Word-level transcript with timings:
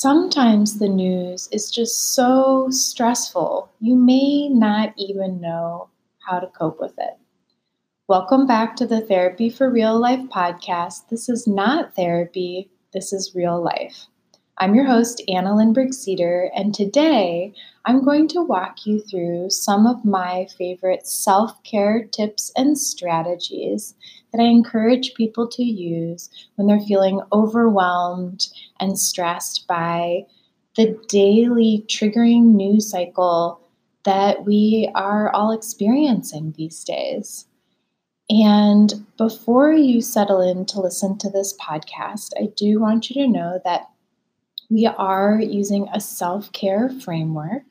Sometimes 0.00 0.78
the 0.78 0.88
news 0.88 1.48
is 1.50 1.72
just 1.72 2.14
so 2.14 2.68
stressful, 2.70 3.68
you 3.80 3.96
may 3.96 4.48
not 4.48 4.94
even 4.96 5.40
know 5.40 5.88
how 6.18 6.38
to 6.38 6.46
cope 6.46 6.78
with 6.78 6.96
it. 6.98 7.18
Welcome 8.06 8.46
back 8.46 8.76
to 8.76 8.86
the 8.86 9.00
Therapy 9.00 9.50
for 9.50 9.68
Real 9.68 9.98
Life 9.98 10.20
podcast. 10.32 11.08
This 11.08 11.28
is 11.28 11.48
not 11.48 11.96
therapy, 11.96 12.70
this 12.92 13.12
is 13.12 13.34
real 13.34 13.60
life. 13.60 14.06
I'm 14.58 14.76
your 14.76 14.84
host, 14.84 15.20
Anna 15.26 15.50
Lindberg 15.50 15.92
Cedar, 15.92 16.48
and 16.54 16.72
today 16.72 17.52
I'm 17.84 18.04
going 18.04 18.28
to 18.28 18.40
walk 18.40 18.86
you 18.86 19.00
through 19.00 19.50
some 19.50 19.84
of 19.84 20.04
my 20.04 20.46
favorite 20.56 21.08
self 21.08 21.60
care 21.64 22.04
tips 22.04 22.52
and 22.54 22.78
strategies 22.78 23.96
that 24.32 24.40
I 24.40 24.44
encourage 24.46 25.14
people 25.14 25.48
to 25.48 25.62
use 25.62 26.30
when 26.56 26.66
they're 26.66 26.80
feeling 26.80 27.20
overwhelmed 27.32 28.48
and 28.80 28.98
stressed 28.98 29.66
by 29.66 30.22
the 30.76 30.98
daily 31.08 31.84
triggering 31.88 32.54
news 32.54 32.90
cycle 32.90 33.60
that 34.04 34.44
we 34.44 34.90
are 34.94 35.30
all 35.30 35.50
experiencing 35.52 36.54
these 36.56 36.84
days. 36.84 37.46
And 38.30 39.06
before 39.16 39.72
you 39.72 40.00
settle 40.02 40.40
in 40.40 40.66
to 40.66 40.80
listen 40.80 41.18
to 41.18 41.30
this 41.30 41.56
podcast, 41.56 42.30
I 42.38 42.48
do 42.56 42.78
want 42.78 43.10
you 43.10 43.22
to 43.22 43.30
know 43.30 43.60
that 43.64 43.90
we 44.70 44.86
are 44.86 45.40
using 45.40 45.88
a 45.92 46.00
self 46.00 46.52
care 46.52 46.90
framework. 47.04 47.64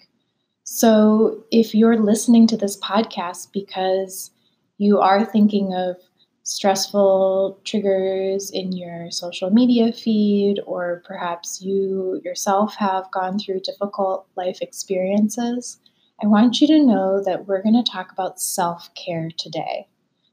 So 0.63 1.43
if 1.51 1.73
you're 1.73 2.01
listening 2.01 2.47
to 2.47 2.57
this 2.57 2.77
podcast 2.79 3.51
because 3.53 4.31
you 4.77 4.99
are 4.99 5.25
thinking 5.25 5.73
of 5.73 5.97
stressful 6.47 7.59
triggers 7.65 8.49
in 8.51 8.71
your 8.71 9.11
social 9.11 9.49
media 9.49 9.91
feed, 9.91 10.61
or 10.65 11.03
perhaps 11.05 11.61
you 11.61 12.21
yourself 12.23 12.73
have 12.75 13.11
gone 13.11 13.37
through 13.37 13.59
difficult 13.59 14.25
life 14.37 14.59
experiences, 14.61 15.77
I 16.23 16.27
want 16.27 16.61
you 16.61 16.67
to 16.67 16.85
know 16.85 17.21
that 17.21 17.47
we're 17.47 17.61
going 17.61 17.83
to 17.83 17.91
talk 17.91 18.13
about 18.13 18.39
self 18.39 18.89
care 18.95 19.29
today. 19.37 19.87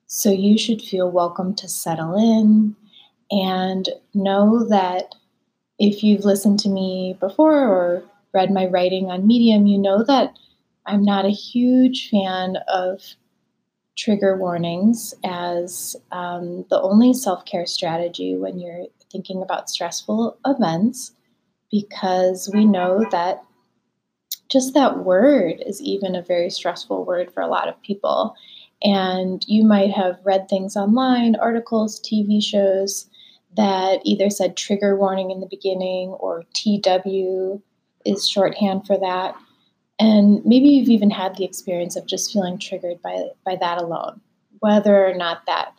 So 0.06 0.30
you 0.30 0.56
should 0.56 0.80
feel 0.80 1.10
welcome 1.10 1.52
to 1.56 1.68
settle 1.68 2.14
in 2.14 2.76
and 3.32 3.88
know 4.14 4.64
that 4.68 5.16
if 5.80 6.04
you've 6.04 6.24
listened 6.24 6.60
to 6.60 6.68
me 6.68 7.16
before 7.18 7.58
or 7.58 8.04
read 8.32 8.52
my 8.52 8.66
writing 8.66 9.10
on 9.10 9.26
Medium, 9.26 9.66
you 9.66 9.78
know 9.78 10.04
that 10.04 10.38
I'm 10.86 11.02
not 11.02 11.24
a 11.24 11.30
huge 11.30 12.08
fan 12.08 12.58
of 12.68 13.00
trigger 13.96 14.36
warnings 14.36 15.14
as 15.24 15.96
um, 16.12 16.64
the 16.70 16.80
only 16.80 17.12
self 17.14 17.44
care 17.44 17.66
strategy 17.66 18.36
when 18.36 18.58
you're 18.58 18.86
thinking 19.10 19.42
about 19.42 19.70
stressful 19.70 20.38
events, 20.46 21.12
because 21.70 22.50
we 22.52 22.64
know 22.64 23.04
that 23.10 23.42
just 24.50 24.74
that 24.74 24.98
word 24.98 25.62
is 25.64 25.80
even 25.82 26.14
a 26.14 26.22
very 26.22 26.50
stressful 26.50 27.04
word 27.04 27.32
for 27.32 27.40
a 27.40 27.48
lot 27.48 27.68
of 27.68 27.80
people. 27.82 28.34
And 28.82 29.42
you 29.48 29.64
might 29.64 29.90
have 29.92 30.18
read 30.24 30.48
things 30.48 30.76
online, 30.76 31.36
articles, 31.36 32.00
TV 32.00 32.42
shows 32.42 33.08
that 33.56 34.00
either 34.04 34.30
said 34.30 34.56
trigger 34.56 34.96
warning 34.96 35.30
in 35.30 35.40
the 35.40 35.46
beginning 35.48 36.10
or 36.10 36.44
TW 36.54 37.62
is 38.04 38.28
shorthand 38.28 38.86
for 38.86 38.98
that. 38.98 39.34
And 40.04 40.44
maybe 40.44 40.68
you've 40.68 40.90
even 40.90 41.08
had 41.08 41.34
the 41.34 41.46
experience 41.46 41.96
of 41.96 42.04
just 42.04 42.30
feeling 42.30 42.58
triggered 42.58 43.00
by, 43.00 43.28
by 43.46 43.56
that 43.56 43.80
alone, 43.80 44.20
whether 44.58 45.06
or 45.06 45.14
not 45.14 45.46
that 45.46 45.72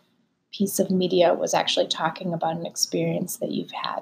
piece 0.52 0.80
of 0.80 0.90
media 0.90 1.36
was 1.36 1.54
actually 1.54 1.88
talking 1.88 2.34
about 2.34 2.56
an 2.56 2.66
experience 2.66 3.38
that 3.38 3.52
you've 3.52 3.72
had. 3.84 4.00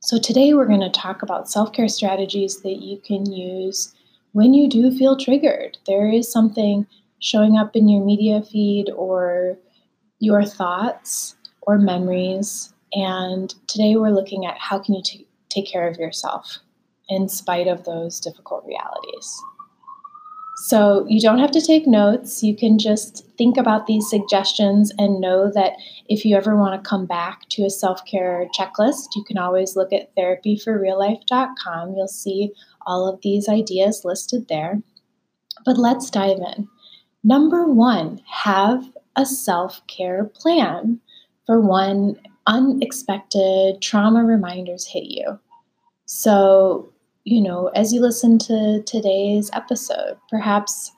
So, 0.00 0.18
today 0.18 0.54
we're 0.54 0.64
going 0.64 0.80
to 0.80 0.88
talk 0.88 1.20
about 1.20 1.50
self 1.50 1.74
care 1.74 1.88
strategies 1.88 2.62
that 2.62 2.76
you 2.82 2.96
can 3.06 3.30
use 3.30 3.94
when 4.32 4.54
you 4.54 4.66
do 4.66 4.90
feel 4.96 5.14
triggered. 5.14 5.76
There 5.86 6.08
is 6.08 6.32
something 6.32 6.86
showing 7.20 7.58
up 7.58 7.76
in 7.76 7.86
your 7.86 8.02
media 8.02 8.40
feed 8.40 8.88
or 8.96 9.58
your 10.20 10.42
thoughts 10.42 11.36
or 11.60 11.76
memories. 11.76 12.72
And 12.94 13.54
today 13.66 13.96
we're 13.96 14.08
looking 14.08 14.46
at 14.46 14.56
how 14.56 14.78
can 14.78 14.94
you 14.94 15.02
t- 15.04 15.28
take 15.50 15.66
care 15.66 15.86
of 15.86 15.98
yourself 15.98 16.60
in 17.08 17.28
spite 17.28 17.66
of 17.66 17.84
those 17.84 18.20
difficult 18.20 18.64
realities. 18.66 19.42
So 20.60 21.06
you 21.08 21.20
don't 21.20 21.38
have 21.38 21.52
to 21.52 21.60
take 21.60 21.86
notes. 21.86 22.42
You 22.42 22.56
can 22.56 22.78
just 22.78 23.24
think 23.38 23.56
about 23.56 23.86
these 23.86 24.10
suggestions 24.10 24.92
and 24.98 25.20
know 25.20 25.52
that 25.54 25.74
if 26.08 26.24
you 26.24 26.36
ever 26.36 26.56
want 26.56 26.82
to 26.82 26.88
come 26.88 27.06
back 27.06 27.48
to 27.50 27.64
a 27.64 27.70
self 27.70 28.04
care 28.04 28.44
checklist, 28.58 29.14
you 29.14 29.22
can 29.22 29.38
always 29.38 29.76
look 29.76 29.92
at 29.92 30.14
therapyforreallife.com. 30.16 31.94
You'll 31.94 32.08
see 32.08 32.50
all 32.86 33.08
of 33.08 33.20
these 33.22 33.48
ideas 33.48 34.02
listed 34.04 34.48
there. 34.48 34.82
But 35.64 35.78
let's 35.78 36.10
dive 36.10 36.38
in. 36.38 36.68
Number 37.22 37.66
one, 37.66 38.20
have 38.26 38.84
a 39.14 39.24
self 39.24 39.86
care 39.86 40.24
plan 40.24 41.00
for 41.46 41.60
when 41.60 42.18
unexpected 42.48 43.80
trauma 43.80 44.24
reminders 44.24 44.86
hit 44.86 45.04
you. 45.04 45.38
So, 46.06 46.92
you 47.28 47.42
know, 47.42 47.68
as 47.74 47.92
you 47.92 48.00
listen 48.00 48.38
to 48.38 48.82
today's 48.86 49.50
episode, 49.52 50.16
perhaps 50.30 50.90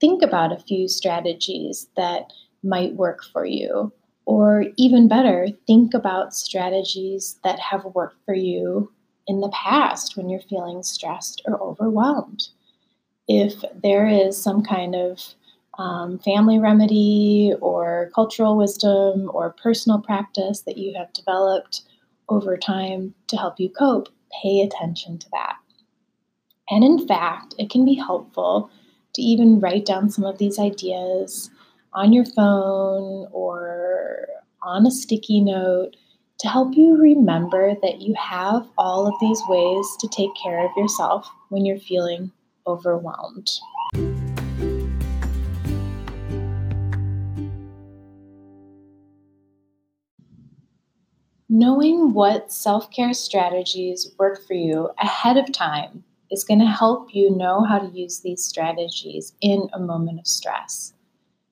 think 0.00 0.20
about 0.20 0.50
a 0.50 0.58
few 0.58 0.88
strategies 0.88 1.86
that 1.96 2.32
might 2.64 2.94
work 2.94 3.22
for 3.32 3.44
you. 3.46 3.92
Or 4.24 4.64
even 4.76 5.06
better, 5.06 5.46
think 5.68 5.94
about 5.94 6.34
strategies 6.34 7.38
that 7.44 7.60
have 7.60 7.84
worked 7.94 8.16
for 8.24 8.34
you 8.34 8.92
in 9.28 9.40
the 9.40 9.50
past 9.50 10.16
when 10.16 10.28
you're 10.28 10.40
feeling 10.40 10.82
stressed 10.82 11.40
or 11.46 11.62
overwhelmed. 11.62 12.48
If 13.28 13.62
there 13.80 14.08
is 14.08 14.40
some 14.40 14.64
kind 14.64 14.96
of 14.96 15.20
um, 15.78 16.18
family 16.18 16.58
remedy 16.58 17.54
or 17.60 18.10
cultural 18.12 18.56
wisdom 18.56 19.30
or 19.32 19.54
personal 19.62 20.00
practice 20.00 20.62
that 20.62 20.78
you 20.78 20.94
have 20.98 21.12
developed 21.12 21.82
over 22.28 22.56
time 22.56 23.14
to 23.28 23.36
help 23.36 23.60
you 23.60 23.68
cope, 23.68 24.08
pay 24.42 24.62
attention 24.62 25.18
to 25.18 25.26
that. 25.32 25.56
And 26.68 26.82
in 26.82 27.06
fact, 27.06 27.54
it 27.58 27.70
can 27.70 27.84
be 27.84 27.94
helpful 27.94 28.70
to 29.14 29.22
even 29.22 29.60
write 29.60 29.86
down 29.86 30.10
some 30.10 30.24
of 30.24 30.38
these 30.38 30.58
ideas 30.58 31.48
on 31.92 32.12
your 32.12 32.24
phone 32.24 33.28
or 33.30 34.26
on 34.62 34.84
a 34.84 34.90
sticky 34.90 35.40
note 35.42 35.96
to 36.38 36.48
help 36.48 36.76
you 36.76 36.96
remember 36.96 37.74
that 37.82 38.00
you 38.00 38.14
have 38.14 38.68
all 38.76 39.06
of 39.06 39.14
these 39.20 39.40
ways 39.48 39.86
to 40.00 40.08
take 40.08 40.30
care 40.34 40.66
of 40.66 40.72
yourself 40.76 41.30
when 41.50 41.64
you're 41.64 41.78
feeling 41.78 42.32
overwhelmed. 42.66 43.48
Knowing 51.48 52.12
what 52.12 52.52
self 52.52 52.90
care 52.90 53.14
strategies 53.14 54.12
work 54.18 54.44
for 54.46 54.54
you 54.54 54.90
ahead 54.98 55.36
of 55.36 55.50
time 55.52 56.02
is 56.30 56.44
going 56.44 56.60
to 56.60 56.66
help 56.66 57.14
you 57.14 57.34
know 57.36 57.64
how 57.64 57.78
to 57.78 57.98
use 57.98 58.20
these 58.20 58.44
strategies 58.44 59.32
in 59.40 59.68
a 59.72 59.78
moment 59.78 60.18
of 60.18 60.26
stress. 60.26 60.92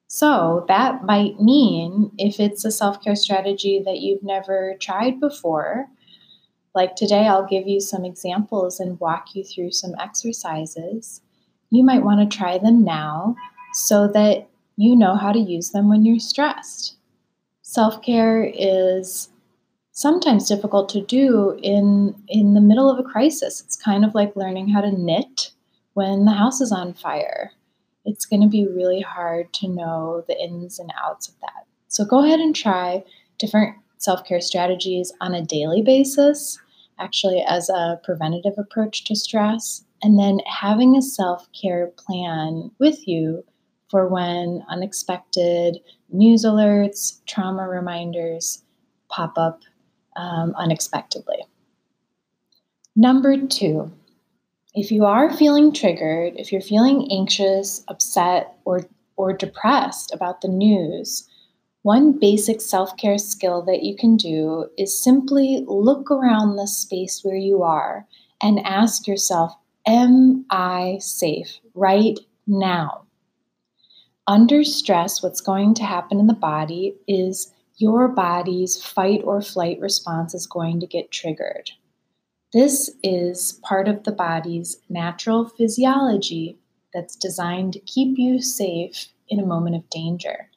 So, 0.07 0.65
that 0.69 1.05
might 1.05 1.41
mean 1.41 2.13
if 2.19 2.39
it's 2.39 2.65
a 2.65 2.71
self 2.71 3.03
care 3.03 3.17
strategy 3.17 3.83
that 3.85 3.99
you've 3.99 4.23
never 4.23 4.75
tried 4.81 5.19
before, 5.19 5.89
like 6.75 6.97
today, 6.97 7.27
I'll 7.27 7.47
give 7.47 7.67
you 7.69 7.81
some 7.81 8.05
examples 8.05 8.81
and 8.81 8.99
walk 9.01 9.35
you 9.35 9.45
through 9.45 9.73
some 9.73 9.95
exercises. 10.01 11.21
You 11.71 11.85
might 11.85 12.03
want 12.05 12.29
to 12.29 12.37
try 12.37 12.59
them 12.59 12.85
now 12.85 13.37
so 13.73 14.09
that 14.09 14.49
you 14.77 14.97
know 14.97 15.17
how 15.17 15.33
to 15.33 15.39
use 15.39 15.71
them 15.71 15.89
when 15.89 16.05
you're 16.05 16.19
stressed. 16.19 16.97
Self 17.63 18.03
care 18.03 18.45
is 18.45 19.29
sometimes 19.95 20.49
difficult 20.49 20.89
to 20.91 21.01
do 21.01 21.59
in 21.63 22.15
in 22.29 22.55
the 22.55 22.61
middle 22.61 22.91
of 22.91 22.99
a 22.99 23.09
crisis. 23.09 23.63
It's 23.63 23.77
kind 23.77 24.05
of 24.05 24.15
like 24.15 24.37
learning 24.37 24.69
how 24.69 24.83
to 24.83 24.91
knit 24.91 25.53
when 25.95 26.25
the 26.25 26.33
house 26.33 26.61
is 26.61 26.73
on 26.73 26.93
fire. 26.93 27.53
It's 28.05 28.27
going 28.27 28.43
to 28.43 28.49
be 28.49 28.67
really 28.67 29.01
hard 29.01 29.53
to 29.55 29.69
know 29.69 30.25
the 30.29 30.39
ins 30.39 30.79
and 30.79 30.93
outs 31.03 31.29
of 31.29 31.35
that. 31.41 31.67
So 31.89 32.05
go 32.05 32.25
ahead 32.25 32.41
and 32.41 32.55
try 32.55 33.03
different 33.39 33.77
self-care 33.99 34.41
strategies 34.41 35.13
on 35.21 35.33
a 35.33 35.45
daily 35.45 35.81
basis, 35.81 36.59
actually 36.99 37.43
as 37.49 37.71
a 37.71 38.01
preventative 38.05 38.55
approach 38.59 39.05
to 39.05 39.15
stress, 39.15 39.85
and 40.03 40.19
then 40.19 40.41
having 40.47 40.97
a 40.97 41.03
self-care 41.03 41.87
plan 41.97 42.71
with 42.79 43.07
you 43.07 43.45
for 43.91 44.09
when 44.09 44.65
unexpected 44.69 45.79
news 46.11 46.45
alerts, 46.45 47.21
trauma 47.27 47.69
reminders 47.69 48.63
pop 49.09 49.39
up 49.39 49.63
um, 50.17 50.55
unexpectedly. 50.57 51.45
Number 52.97 53.37
two, 53.37 53.93
if 54.75 54.91
you 54.91 55.05
are 55.05 55.33
feeling 55.37 55.73
triggered, 55.73 56.35
if 56.37 56.53
you're 56.53 56.61
feeling 56.61 57.09
anxious, 57.11 57.85
upset, 57.89 58.57
or, 58.65 58.87
or 59.17 59.33
depressed 59.33 60.13
about 60.15 60.41
the 60.41 60.49
news, 60.49 61.29
One 61.85 62.19
basic 62.19 62.63
self 62.63 62.97
care 62.97 63.19
skill 63.19 63.61
that 63.65 63.83
you 63.83 63.95
can 63.95 64.17
do 64.17 64.71
is 64.79 65.03
simply 65.03 65.65
look 65.69 66.11
around 66.11 66.57
the 66.57 66.67
space 66.67 67.23
where 67.23 67.37
you 67.37 67.63
are 67.63 68.07
and 68.43 68.59
ask 68.67 69.07
yourself, 69.07 69.53
Am 69.87 70.47
I 70.49 70.97
safe 71.01 71.61
right 71.75 72.19
now? 72.47 73.03
Under 74.27 74.65
stress, 74.65 75.23
what's 75.23 75.43
going 75.43 75.75
to 75.75 75.85
happen 75.85 76.19
in 76.19 76.27
the 76.27 76.33
body 76.33 76.95
is 77.07 77.53
your 77.77 78.09
body's 78.09 78.83
fight 78.83 79.23
or 79.25 79.41
flight 79.43 79.81
response 79.81 80.35
is 80.35 80.47
going 80.47 80.81
to 80.81 80.87
get 80.87 81.11
triggered. 81.11 81.71
This 82.53 82.91
is 83.03 83.61
part 83.65 83.89
of 83.89 84.05
the 84.05 84.13
body's 84.13 84.77
natural 84.89 85.49
physiology 85.49 86.59
that's 86.93 87.17
designed 87.17 87.73
to 87.73 87.81
keep 87.81 88.17
you 88.17 88.41
safe 88.41 89.09
in 89.29 89.41
a 89.41 89.47
moment 89.47 89.75
of 89.75 89.91
danger. 89.91 90.49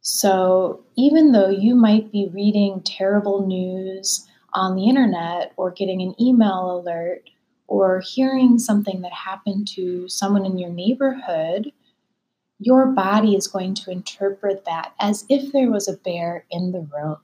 So, 0.00 0.82
even 0.96 1.32
though 1.32 1.50
you 1.50 1.74
might 1.74 2.10
be 2.10 2.30
reading 2.32 2.80
terrible 2.82 3.46
news 3.46 4.26
on 4.54 4.74
the 4.74 4.88
internet 4.88 5.52
or 5.58 5.70
getting 5.70 6.00
an 6.00 6.14
email 6.18 6.80
alert 6.80 7.28
or 7.66 8.00
hearing 8.00 8.58
something 8.58 9.02
that 9.02 9.12
happened 9.12 9.68
to 9.74 10.08
someone 10.08 10.46
in 10.46 10.58
your 10.58 10.70
neighborhood, 10.70 11.70
your 12.60 12.86
body 12.86 13.34
is 13.34 13.48
going 13.48 13.72
to 13.74 13.90
interpret 13.90 14.66
that 14.66 14.92
as 15.00 15.24
if 15.28 15.50
there 15.52 15.70
was 15.70 15.88
a 15.88 15.96
bear 15.96 16.44
in 16.50 16.72
the 16.72 16.86
room. 16.94 17.16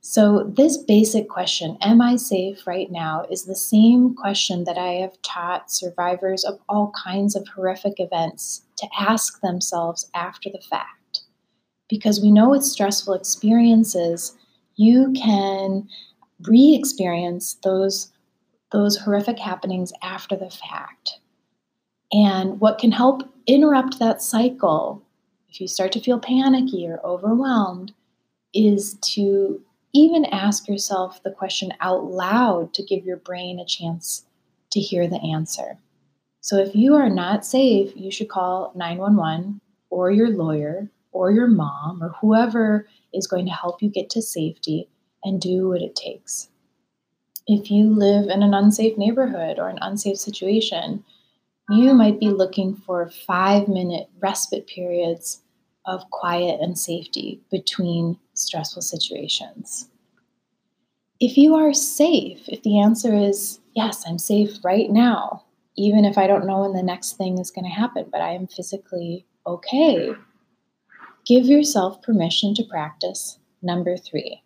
So, 0.00 0.44
this 0.44 0.78
basic 0.78 1.28
question, 1.28 1.76
Am 1.82 2.00
I 2.00 2.16
safe 2.16 2.66
right 2.66 2.90
now? 2.90 3.26
is 3.28 3.44
the 3.44 3.56
same 3.56 4.14
question 4.14 4.64
that 4.64 4.78
I 4.78 4.92
have 5.00 5.20
taught 5.22 5.70
survivors 5.70 6.44
of 6.44 6.60
all 6.68 6.92
kinds 6.92 7.36
of 7.36 7.46
horrific 7.48 7.94
events 7.98 8.62
to 8.76 8.86
ask 8.98 9.40
themselves 9.40 10.08
after 10.14 10.48
the 10.48 10.62
fact. 10.70 11.22
Because 11.88 12.20
we 12.20 12.30
know 12.30 12.50
with 12.50 12.64
stressful 12.64 13.14
experiences, 13.14 14.36
you 14.76 15.12
can 15.12 15.88
re 16.42 16.74
experience 16.74 17.54
those, 17.64 18.12
those 18.72 18.96
horrific 18.96 19.38
happenings 19.38 19.92
after 20.02 20.36
the 20.36 20.50
fact. 20.50 21.18
And 22.12 22.60
what 22.60 22.78
can 22.78 22.92
help 22.92 23.22
interrupt 23.46 23.98
that 23.98 24.22
cycle, 24.22 25.02
if 25.48 25.60
you 25.60 25.68
start 25.68 25.92
to 25.92 26.00
feel 26.00 26.18
panicky 26.18 26.86
or 26.86 27.04
overwhelmed, 27.04 27.92
is 28.54 28.94
to 29.02 29.60
even 29.92 30.24
ask 30.26 30.68
yourself 30.68 31.22
the 31.22 31.30
question 31.30 31.72
out 31.80 32.04
loud 32.04 32.74
to 32.74 32.82
give 32.82 33.04
your 33.04 33.16
brain 33.16 33.58
a 33.58 33.64
chance 33.64 34.24
to 34.70 34.80
hear 34.80 35.08
the 35.08 35.20
answer. 35.20 35.78
So 36.40 36.58
if 36.58 36.74
you 36.74 36.94
are 36.94 37.08
not 37.08 37.44
safe, 37.44 37.92
you 37.96 38.10
should 38.10 38.28
call 38.28 38.72
911 38.76 39.60
or 39.90 40.10
your 40.10 40.28
lawyer 40.28 40.88
or 41.12 41.30
your 41.30 41.48
mom 41.48 42.02
or 42.02 42.10
whoever 42.20 42.86
is 43.12 43.26
going 43.26 43.46
to 43.46 43.52
help 43.52 43.82
you 43.82 43.88
get 43.88 44.10
to 44.10 44.22
safety 44.22 44.88
and 45.24 45.40
do 45.40 45.68
what 45.68 45.82
it 45.82 45.96
takes. 45.96 46.48
If 47.46 47.70
you 47.70 47.88
live 47.88 48.28
in 48.28 48.42
an 48.42 48.54
unsafe 48.54 48.98
neighborhood 48.98 49.58
or 49.58 49.68
an 49.68 49.78
unsafe 49.80 50.18
situation, 50.18 51.04
you 51.70 51.94
might 51.94 52.20
be 52.20 52.28
looking 52.28 52.76
for 52.76 53.10
five 53.26 53.68
minute 53.68 54.08
respite 54.20 54.66
periods 54.66 55.42
of 55.84 56.08
quiet 56.10 56.60
and 56.60 56.78
safety 56.78 57.40
between 57.50 58.18
stressful 58.34 58.82
situations. 58.82 59.88
If 61.18 61.36
you 61.36 61.54
are 61.54 61.72
safe, 61.72 62.48
if 62.48 62.62
the 62.62 62.78
answer 62.78 63.14
is 63.14 63.60
yes, 63.74 64.04
I'm 64.06 64.18
safe 64.18 64.58
right 64.64 64.90
now, 64.90 65.44
even 65.76 66.04
if 66.04 66.18
I 66.18 66.26
don't 66.26 66.46
know 66.46 66.60
when 66.60 66.72
the 66.72 66.82
next 66.82 67.16
thing 67.16 67.38
is 67.38 67.50
going 67.50 67.64
to 67.64 67.70
happen, 67.70 68.06
but 68.10 68.20
I 68.20 68.32
am 68.32 68.46
physically 68.46 69.26
okay, 69.46 70.10
give 71.24 71.46
yourself 71.46 72.02
permission 72.02 72.54
to 72.54 72.64
practice. 72.64 73.38
Number 73.62 73.96
three, 73.96 74.42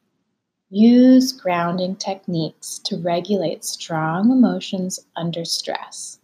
use 0.70 1.32
grounding 1.32 1.96
techniques 1.96 2.78
to 2.84 2.96
regulate 2.98 3.64
strong 3.64 4.30
emotions 4.30 5.00
under 5.16 5.44
stress. 5.44 6.19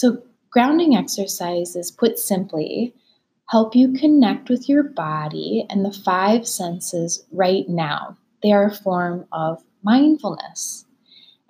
So, 0.00 0.22
grounding 0.48 0.96
exercises, 0.96 1.90
put 1.90 2.18
simply, 2.18 2.94
help 3.50 3.76
you 3.76 3.92
connect 3.92 4.48
with 4.48 4.66
your 4.66 4.82
body 4.82 5.66
and 5.68 5.84
the 5.84 5.92
five 5.92 6.48
senses 6.48 7.26
right 7.32 7.68
now. 7.68 8.16
They 8.42 8.50
are 8.52 8.68
a 8.68 8.74
form 8.74 9.26
of 9.30 9.62
mindfulness. 9.82 10.86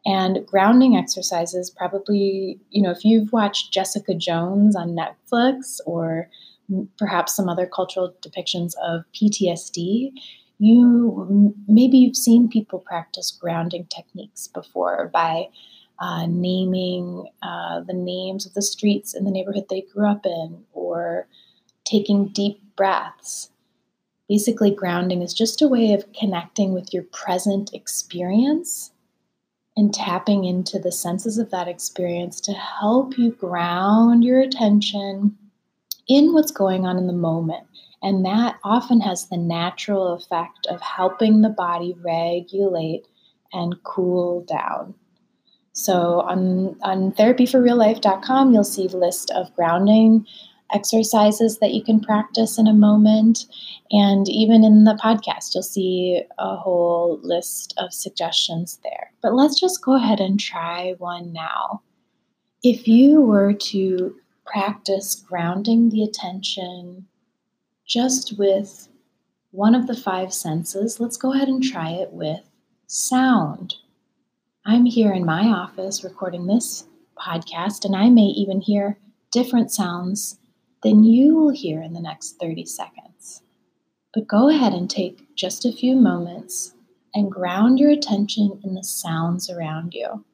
And 0.05 0.45
grounding 0.45 0.97
exercises, 0.97 1.71
probably, 1.71 2.59
you 2.71 2.83
know, 2.83 2.91
if 2.91 3.05
you've 3.05 3.33
watched 3.33 3.73
Jessica 3.73 4.17
Jones 4.17 4.75
on 4.75 4.97
Netflix 4.97 5.79
or 5.87 6.29
perhaps 6.99 7.37
some 7.37 7.49
other 7.49 7.67
cultural 7.67 8.13
depictions 8.21 8.73
of 8.83 9.05
PTSD, 9.15 10.11
you 10.59 11.55
maybe 11.69 11.99
you've 11.99 12.17
seen 12.17 12.49
people 12.49 12.81
practice 12.81 13.31
grounding 13.31 13.87
techniques 13.87 14.49
before 14.49 15.09
by 15.13 15.47
uh, 16.01 16.27
naming 16.27 17.29
uh, 17.43 17.81
the 17.81 17.95
names 17.95 18.47
of 18.47 18.55
the 18.55 18.63
streets 18.63 19.15
in 19.15 19.25
the 19.25 19.31
neighborhood 19.31 19.67
they 19.69 19.83
grew 19.93 20.09
up 20.09 20.25
in, 20.25 20.65
or 20.73 21.27
taking 21.85 22.29
deep 22.29 22.61
breaths. 22.77 23.51
Basically, 24.29 24.71
grounding 24.71 25.23
is 25.23 25.35
just 25.35 25.61
a 25.61 25.69
way 25.69 25.93
of 25.93 26.13
connecting 26.13 26.73
with 26.73 26.95
your 26.95 27.03
present 27.03 27.75
experience 27.75 28.93
and 29.77 29.93
tapping 29.93 30.45
into 30.45 30.79
the 30.79 30.93
senses 30.93 31.39
of 31.39 31.51
that 31.51 31.69
experience 31.69 32.41
to 32.41 32.53
help 32.53 33.19
you 33.19 33.33
ground 33.33 34.25
your 34.25 34.41
attention 34.41 35.37
in 36.09 36.33
what's 36.33 36.51
going 36.51 36.87
on 36.87 36.97
in 36.97 37.07
the 37.07 37.13
moment. 37.13 37.67
And 38.03 38.25
that 38.25 38.57
often 38.65 39.01
has 39.01 39.29
the 39.29 39.37
natural 39.37 40.15
effect 40.15 40.67
of 40.69 40.81
helping 40.81 41.43
the 41.43 41.51
body 41.51 41.95
regulate 42.03 43.07
and 43.53 43.83
cool 43.83 44.43
down. 44.45 44.95
So 45.73 46.21
on, 46.23 46.77
on 46.83 47.13
therapyforreallife.com, 47.13 48.53
you'll 48.53 48.65
see 48.65 48.89
list 48.89 49.31
of 49.31 49.55
grounding 49.55 50.27
exercises 50.73 51.59
that 51.59 51.73
you 51.73 51.83
can 51.83 52.01
practice 52.01 52.59
in 52.59 52.67
a 52.67 52.73
moment. 52.73 53.47
And 53.91 54.29
even 54.29 54.65
in 54.65 54.85
the 54.85 54.99
podcast, 55.03 55.55
you'll 55.55 55.63
see 55.63 56.23
a 56.39 56.57
whole 56.57 57.21
list 57.23 57.75
of 57.79 57.93
suggestions 57.93 58.79
there. 58.83 59.13
But 59.23 59.35
let's 59.35 59.59
just 59.59 59.83
go 59.83 59.97
ahead 59.97 60.21
and 60.21 60.39
try 60.39 60.95
one 60.99 61.33
now. 61.33 61.83
If 62.63 62.87
you 62.87 63.21
were 63.21 63.55
to 63.55 64.15
practice 64.45 65.15
grounding 65.15 65.91
the 65.91 66.03
attention 66.03 67.07
just 67.87 68.39
with 68.39 68.89
one 69.51 69.75
of 69.75 69.87
the 69.87 69.97
five 69.97 70.33
senses, 70.33 71.01
let's 71.01 71.17
go 71.17 71.33
ahead 71.33 71.49
and 71.49 71.63
try 71.63 71.91
it 71.91 72.13
with 72.13 72.41
sound. 72.87 73.77
I'm 74.67 74.85
here 74.85 75.11
in 75.15 75.25
my 75.25 75.47
office 75.47 76.05
recording 76.05 76.47
this 76.47 76.87
podcast, 77.19 77.87
and 77.87 77.97
I 77.97 78.11
may 78.11 78.27
even 78.27 78.61
hear 78.61 78.99
different 79.33 79.73
sounds 79.73 80.39
than 80.83 81.03
you 81.03 81.35
will 81.35 81.49
hear 81.49 81.81
in 81.81 81.95
the 81.95 82.01
next 82.01 82.39
30 82.39 82.67
seconds. 82.67 83.41
But 84.13 84.29
go 84.29 84.51
ahead 84.51 84.75
and 84.75 84.89
take 84.89 85.35
just 85.35 85.65
a 85.65 85.73
few 85.73 85.97
moments 85.97 86.75
and 87.15 87.33
ground 87.33 87.79
your 87.79 87.91
attention 87.91 88.61
in 88.63 88.75
the 88.75 88.85
sounds 88.85 89.49
around 89.49 89.95
you. 89.95 90.27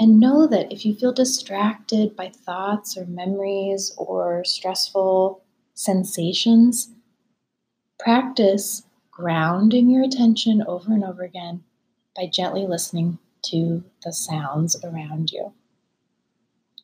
And 0.00 0.18
know 0.18 0.46
that 0.46 0.72
if 0.72 0.86
you 0.86 0.94
feel 0.94 1.12
distracted 1.12 2.16
by 2.16 2.30
thoughts 2.30 2.96
or 2.96 3.04
memories 3.04 3.94
or 3.98 4.44
stressful 4.44 5.42
sensations, 5.74 6.88
practice 7.98 8.84
grounding 9.10 9.90
your 9.90 10.04
attention 10.04 10.64
over 10.66 10.94
and 10.94 11.04
over 11.04 11.22
again 11.22 11.64
by 12.16 12.26
gently 12.26 12.66
listening 12.66 13.18
to 13.50 13.84
the 14.04 14.12
sounds 14.12 14.82
around 14.84 15.30
you. 15.30 15.52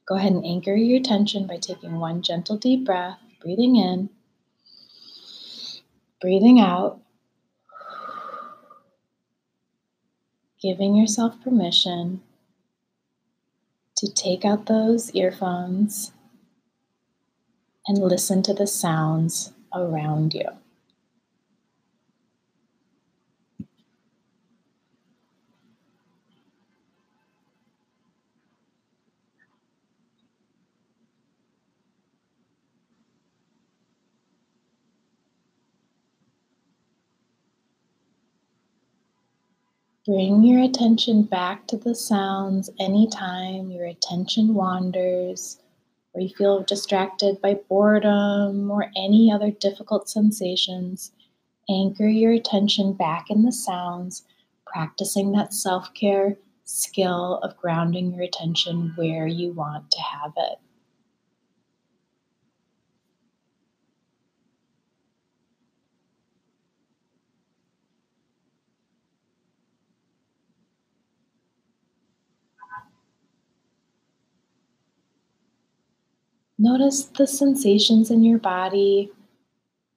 Go 0.06 0.16
ahead 0.16 0.32
and 0.32 0.44
anchor 0.44 0.74
your 0.74 0.98
attention 0.98 1.46
by 1.46 1.58
taking 1.58 1.98
one 1.98 2.22
gentle 2.22 2.56
deep 2.56 2.84
breath, 2.84 3.18
breathing 3.40 3.76
in, 3.76 4.10
breathing 6.20 6.60
out, 6.60 7.00
giving 10.60 10.94
yourself 10.94 11.40
permission 11.42 12.22
to 13.96 14.12
take 14.12 14.44
out 14.44 14.66
those 14.66 15.12
earphones 15.14 16.12
and 17.86 17.98
listen 17.98 18.42
to 18.42 18.54
the 18.54 18.66
sounds 18.66 19.52
around 19.74 20.34
you. 20.34 20.61
Bring 40.04 40.42
your 40.42 40.60
attention 40.60 41.22
back 41.22 41.68
to 41.68 41.76
the 41.76 41.94
sounds 41.94 42.68
anytime 42.80 43.70
your 43.70 43.84
attention 43.84 44.52
wanders 44.52 45.60
or 46.12 46.20
you 46.20 46.28
feel 46.30 46.64
distracted 46.64 47.40
by 47.40 47.60
boredom 47.68 48.68
or 48.68 48.90
any 48.96 49.30
other 49.30 49.52
difficult 49.52 50.08
sensations, 50.08 51.12
anchor 51.70 52.08
your 52.08 52.32
attention 52.32 52.94
back 52.94 53.30
in 53.30 53.44
the 53.44 53.52
sounds, 53.52 54.24
practicing 54.66 55.30
that 55.32 55.54
self 55.54 55.94
care 55.94 56.36
skill 56.64 57.38
of 57.44 57.56
grounding 57.56 58.12
your 58.12 58.24
attention 58.24 58.94
where 58.96 59.28
you 59.28 59.52
want 59.52 59.88
to 59.92 60.00
have 60.00 60.32
it. 60.36 60.58
Notice 76.64 77.06
the 77.06 77.26
sensations 77.26 78.08
in 78.08 78.22
your 78.22 78.38
body 78.38 79.10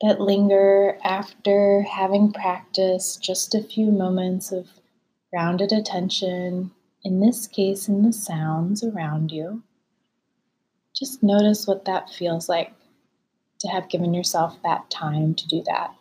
that 0.01 0.19
linger 0.19 0.97
after 1.03 1.83
having 1.83 2.33
practiced 2.33 3.21
just 3.21 3.53
a 3.53 3.61
few 3.61 3.91
moments 3.91 4.51
of 4.51 4.67
grounded 5.29 5.71
attention, 5.71 6.71
in 7.03 7.19
this 7.19 7.45
case, 7.45 7.87
in 7.87 8.01
the 8.01 8.11
sounds 8.11 8.83
around 8.83 9.31
you. 9.31 9.61
Just 10.95 11.21
notice 11.21 11.67
what 11.67 11.85
that 11.85 12.09
feels 12.09 12.49
like 12.49 12.73
to 13.59 13.67
have 13.67 13.87
given 13.87 14.15
yourself 14.15 14.57
that 14.63 14.89
time 14.89 15.35
to 15.35 15.47
do 15.47 15.61
that. 15.67 15.93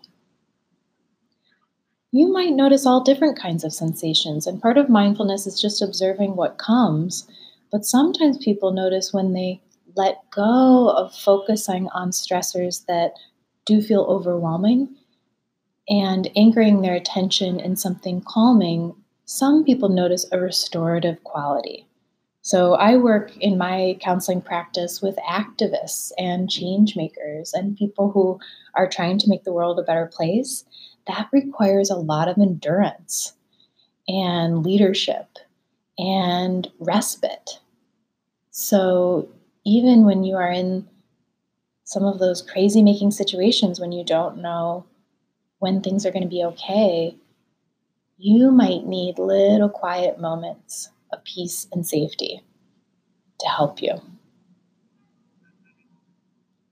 You 2.11 2.33
might 2.33 2.54
notice 2.54 2.87
all 2.87 3.04
different 3.04 3.38
kinds 3.38 3.64
of 3.64 3.75
sensations, 3.75 4.47
and 4.47 4.62
part 4.62 4.78
of 4.78 4.88
mindfulness 4.88 5.47
is 5.47 5.61
just 5.61 5.83
observing 5.83 6.37
what 6.37 6.56
comes. 6.56 7.28
But 7.71 7.85
sometimes 7.85 8.38
people 8.38 8.73
notice 8.73 9.12
when 9.12 9.35
they 9.35 9.61
let 9.97 10.19
go 10.31 10.91
of 10.91 11.15
focusing 11.15 11.89
on 11.89 12.11
stressors 12.11 12.85
that 12.87 13.15
do 13.67 13.81
feel 13.81 14.03
overwhelming 14.03 14.95
and 15.89 16.31
anchoring 16.37 16.81
their 16.81 16.95
attention 16.95 17.61
in 17.61 17.77
something 17.77 18.23
calming, 18.23 18.95
some 19.27 19.65
people 19.65 19.89
notice 19.89 20.27
a 20.33 20.41
restorative 20.41 21.23
quality. 21.25 21.87
So, 22.43 22.75
I 22.75 22.97
work 22.97 23.35
in 23.39 23.57
my 23.57 23.97
counseling 24.03 24.43
practice 24.43 25.01
with 25.01 25.17
activists 25.17 26.13
and 26.19 26.51
change 26.51 26.95
makers 26.95 27.55
and 27.55 27.77
people 27.77 28.11
who 28.11 28.39
are 28.75 28.89
trying 28.89 29.19
to 29.21 29.29
make 29.31 29.45
the 29.45 29.53
world 29.53 29.79
a 29.79 29.83
better 29.83 30.11
place. 30.13 30.65
That 31.07 31.31
requires 31.33 31.89
a 31.89 31.97
lot 31.97 32.29
of 32.29 32.37
endurance 32.37 33.33
and 34.09 34.63
leadership 34.63 35.39
and 35.97 36.71
respite. 36.79 37.61
So, 38.51 39.29
even 39.64 40.04
when 40.04 40.25
you 40.25 40.37
are 40.37 40.50
in 40.50 40.87
some 41.85 42.04
of 42.04 42.18
those 42.18 42.42
crazy 42.42 42.83
making 42.83 43.11
situations 43.11 43.78
when 43.78 43.92
you 43.92 44.04
don't 44.04 44.38
know 44.38 44.87
when 45.59 45.80
things 45.80 46.04
are 46.04 46.11
going 46.11 46.23
to 46.23 46.28
be 46.28 46.42
okay, 46.44 47.16
you 48.18 48.50
might 48.50 48.87
need 48.87 49.18
little 49.18 49.68
quiet 49.68 50.21
moments 50.21 50.90
of 51.12 51.25
peace 51.25 51.66
and 51.73 51.87
safety 51.87 52.42
to 53.40 53.49
help 53.49 53.80
you. 53.80 54.00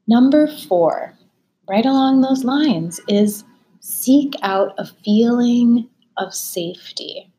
Number 0.07 0.47
four, 0.47 1.15
right 1.69 1.87
along 1.87 2.21
those 2.21 2.45
lines, 2.45 3.01
is 3.09 3.45
seek 3.81 4.35
out 4.43 4.75
a 4.79 4.87
feeling 4.87 5.89
of 6.19 6.35
safety. 6.35 7.32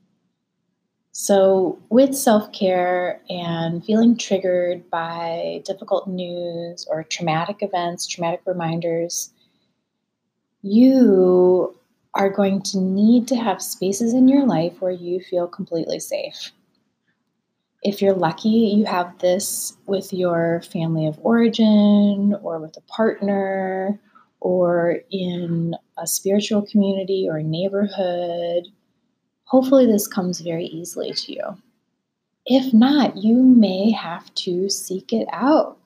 So, 1.15 1.77
with 1.89 2.15
self 2.15 2.51
care 2.51 3.22
and 3.29 3.86
feeling 3.86 4.17
triggered 4.17 4.89
by 4.89 5.62
difficult 5.63 6.08
news 6.08 6.88
or 6.89 7.03
traumatic 7.03 7.58
events, 7.62 8.08
traumatic 8.08 8.41
reminders, 8.46 9.32
you 10.63 11.77
are 12.15 12.32
going 12.32 12.63
to 12.63 12.79
need 12.79 13.27
to 13.27 13.36
have 13.36 13.62
spaces 13.62 14.15
in 14.15 14.27
your 14.27 14.48
life 14.48 14.82
where 14.82 14.91
you 14.91 15.20
feel 15.20 15.48
completely 15.48 16.00
safe. 16.00 16.51
If 17.84 18.01
you're 18.01 18.15
lucky, 18.15 18.74
you 18.75 18.86
have 18.86 19.20
this 19.20 19.77
with 19.86 20.13
your 20.13 20.63
family 20.63 21.05
of 21.05 21.20
origin 21.22 22.36
or 22.41 22.58
with 22.58 22.75
a 22.75 22.82
partner 22.82 24.00
or 24.39 25.01
in 25.12 25.75
a 25.96 26.08
spiritual 26.08 26.63
community 26.63 27.27
or 27.29 27.43
neighborhood 27.43 28.63
Hopefully, 29.45 29.85
this 29.85 30.07
comes 30.07 30.39
very 30.39 30.65
easily 30.65 31.13
to 31.13 31.33
you. 31.33 31.57
If 32.45 32.73
not, 32.73 33.17
you 33.17 33.35
may 33.35 33.91
have 33.91 34.33
to 34.35 34.69
seek 34.69 35.13
it 35.13 35.27
out. 35.31 35.77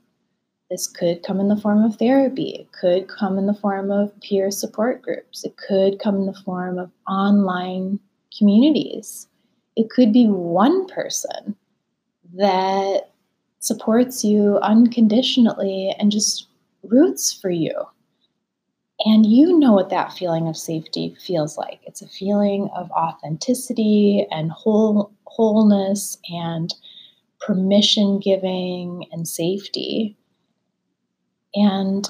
This 0.69 0.87
could 0.87 1.23
come 1.23 1.39
in 1.39 1.47
the 1.47 1.55
form 1.55 1.83
of 1.83 1.95
therapy. 1.95 2.49
It 2.49 2.71
could 2.71 3.07
come 3.07 3.37
in 3.37 3.45
the 3.45 3.53
form 3.53 3.91
of 3.91 4.19
peer 4.21 4.51
support 4.51 5.01
groups. 5.01 5.45
It 5.45 5.55
could 5.55 5.99
come 5.99 6.15
in 6.15 6.25
the 6.25 6.33
form 6.45 6.77
of 6.77 6.91
online 7.07 7.99
communities. 8.37 9.27
It 9.75 9.89
could 9.89 10.11
be 10.11 10.27
one 10.27 10.87
person 10.87 11.55
that 12.33 13.11
supports 13.59 14.23
you 14.23 14.57
unconditionally 14.61 15.95
and 15.99 16.11
just 16.11 16.47
roots 16.83 17.31
for 17.33 17.49
you. 17.49 17.73
And 19.06 19.25
you 19.25 19.60
know 19.60 19.74
what 19.74 19.89
that 19.89 20.13
feeling 20.13 20.48
of 20.48 20.58
safety 20.58 21.16
feels 21.20 21.58
like. 21.58 21.82
It's 21.86 22.01
a 22.01 22.08
feeling 22.08 22.70
of 22.75 22.89
authenticity 22.92 24.25
and 24.32 24.51
whole, 24.51 25.12
wholeness 25.25 26.18
and 26.30 26.74
permission 27.39 28.20
giving 28.20 29.06
and 29.12 29.27
safety. 29.27 30.18
And 31.54 32.10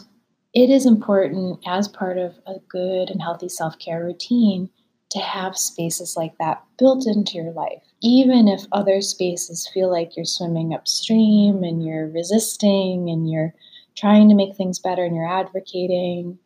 it 0.53 0.70
is 0.70 0.86
important 0.86 1.60
as 1.67 1.89
part 1.89 2.17
of 2.17 2.36
a 2.48 2.56
good 2.70 3.10
and 3.10 3.22
healthy 3.22 3.50
self 3.50 3.77
care 3.79 4.03
routine 4.03 4.70
to 5.10 5.20
have 5.20 5.58
spaces 5.58 6.15
like 6.17 6.38
that 6.38 6.63
built 6.79 7.06
into 7.06 7.34
your 7.36 7.51
life. 7.51 7.84
Even 8.01 8.48
if 8.48 8.65
other 8.72 9.01
spaces 9.01 9.70
feel 9.74 9.91
like 9.91 10.15
you're 10.15 10.25
swimming 10.25 10.74
upstream 10.74 11.63
and 11.63 11.86
you're 11.86 12.08
resisting 12.08 13.10
and 13.10 13.29
you're 13.29 13.53
trying 13.96 14.29
to 14.29 14.36
make 14.36 14.56
things 14.56 14.79
better 14.79 15.03
and 15.03 15.15
you're 15.15 15.27
advocating 15.27 16.38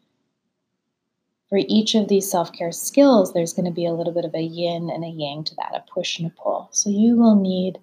for 1.52 1.60
each 1.68 1.96
of 1.96 2.08
these 2.08 2.32
self 2.32 2.54
care 2.54 2.72
skills, 2.72 3.34
there's 3.34 3.52
going 3.52 3.66
to 3.66 3.72
be 3.72 3.86
a 3.86 3.92
little 3.92 4.14
bit 4.14 4.24
of 4.24 4.34
a 4.34 4.42
yin 4.42 4.90
and 4.90 5.04
a 5.04 5.10
yang 5.10 5.44
to 5.44 5.56
that, 5.56 5.76
a 5.76 5.84
push 5.94 6.18
and 6.18 6.32
a 6.32 6.42
pull. 6.42 6.70
So 6.72 6.90
you 6.90 7.18
will 7.18 7.36
need 7.36 7.78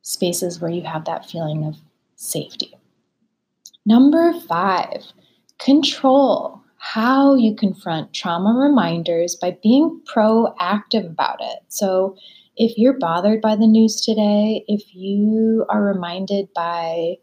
spaces 0.00 0.58
where 0.58 0.70
you 0.70 0.80
have 0.84 1.04
that 1.04 1.28
feeling 1.28 1.66
of 1.66 1.76
safety. 2.16 2.72
Number 3.84 4.32
five, 4.48 5.04
control 5.58 6.62
how 6.78 7.34
you 7.34 7.54
confront 7.54 8.14
trauma 8.14 8.58
reminders 8.58 9.36
by 9.36 9.58
being 9.62 10.00
proactive 10.10 11.04
about 11.04 11.40
it. 11.42 11.58
So 11.68 12.16
if 12.56 12.78
you're 12.78 12.98
bothered 12.98 13.42
by 13.42 13.54
the 13.56 13.66
news 13.66 14.00
today, 14.00 14.64
if 14.66 14.94
you 14.94 15.66
are 15.68 15.82
reminded 15.82 16.48
by 16.54 17.16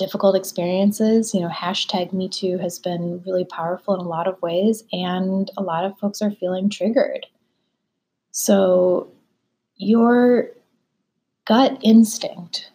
difficult 0.00 0.34
experiences. 0.34 1.34
You 1.34 1.42
know, 1.42 1.48
hashtag 1.48 2.14
Me 2.14 2.26
Too 2.26 2.56
has 2.56 2.78
been 2.78 3.22
really 3.26 3.44
powerful 3.44 3.94
in 3.94 4.00
a 4.00 4.08
lot 4.08 4.26
of 4.26 4.40
ways, 4.40 4.82
and 4.92 5.50
a 5.58 5.62
lot 5.62 5.84
of 5.84 5.98
folks 5.98 6.22
are 6.22 6.30
feeling 6.30 6.70
triggered. 6.70 7.26
So, 8.32 9.12
your 9.76 10.48
gut 11.44 11.78
instinct, 11.82 12.72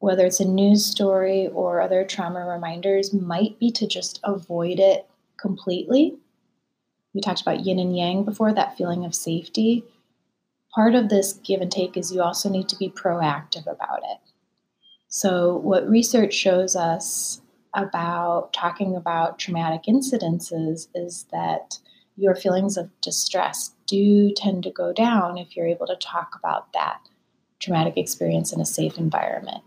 whether 0.00 0.26
it's 0.26 0.40
a 0.40 0.44
news 0.44 0.84
story 0.84 1.48
or 1.48 1.80
other 1.80 2.04
trauma 2.04 2.44
reminders, 2.44 3.14
might 3.14 3.58
be 3.58 3.70
to 3.72 3.86
just 3.86 4.20
avoid 4.22 4.78
it 4.78 5.08
completely. 5.38 6.14
We 7.14 7.22
talked 7.22 7.40
about 7.40 7.64
yin 7.64 7.78
and 7.78 7.96
yang 7.96 8.24
before, 8.24 8.52
that 8.52 8.76
feeling 8.76 9.06
of 9.06 9.14
safety. 9.14 9.82
Part 10.74 10.94
of 10.94 11.08
this 11.08 11.32
give 11.32 11.62
and 11.62 11.72
take 11.72 11.96
is 11.96 12.12
you 12.12 12.20
also 12.20 12.50
need 12.50 12.68
to 12.68 12.76
be 12.76 12.90
proactive 12.90 13.66
about 13.66 14.02
it. 14.04 14.29
So, 15.12 15.56
what 15.56 15.90
research 15.90 16.32
shows 16.32 16.76
us 16.76 17.42
about 17.74 18.52
talking 18.52 18.94
about 18.94 19.40
traumatic 19.40 19.82
incidences 19.88 20.86
is 20.94 21.26
that 21.32 21.78
your 22.16 22.36
feelings 22.36 22.76
of 22.76 22.88
distress 23.00 23.72
do 23.88 24.32
tend 24.34 24.62
to 24.62 24.70
go 24.70 24.92
down 24.92 25.36
if 25.36 25.56
you're 25.56 25.66
able 25.66 25.88
to 25.88 25.96
talk 25.96 26.36
about 26.38 26.72
that 26.74 27.00
traumatic 27.58 27.96
experience 27.96 28.52
in 28.52 28.60
a 28.60 28.64
safe 28.64 28.98
environment. 28.98 29.64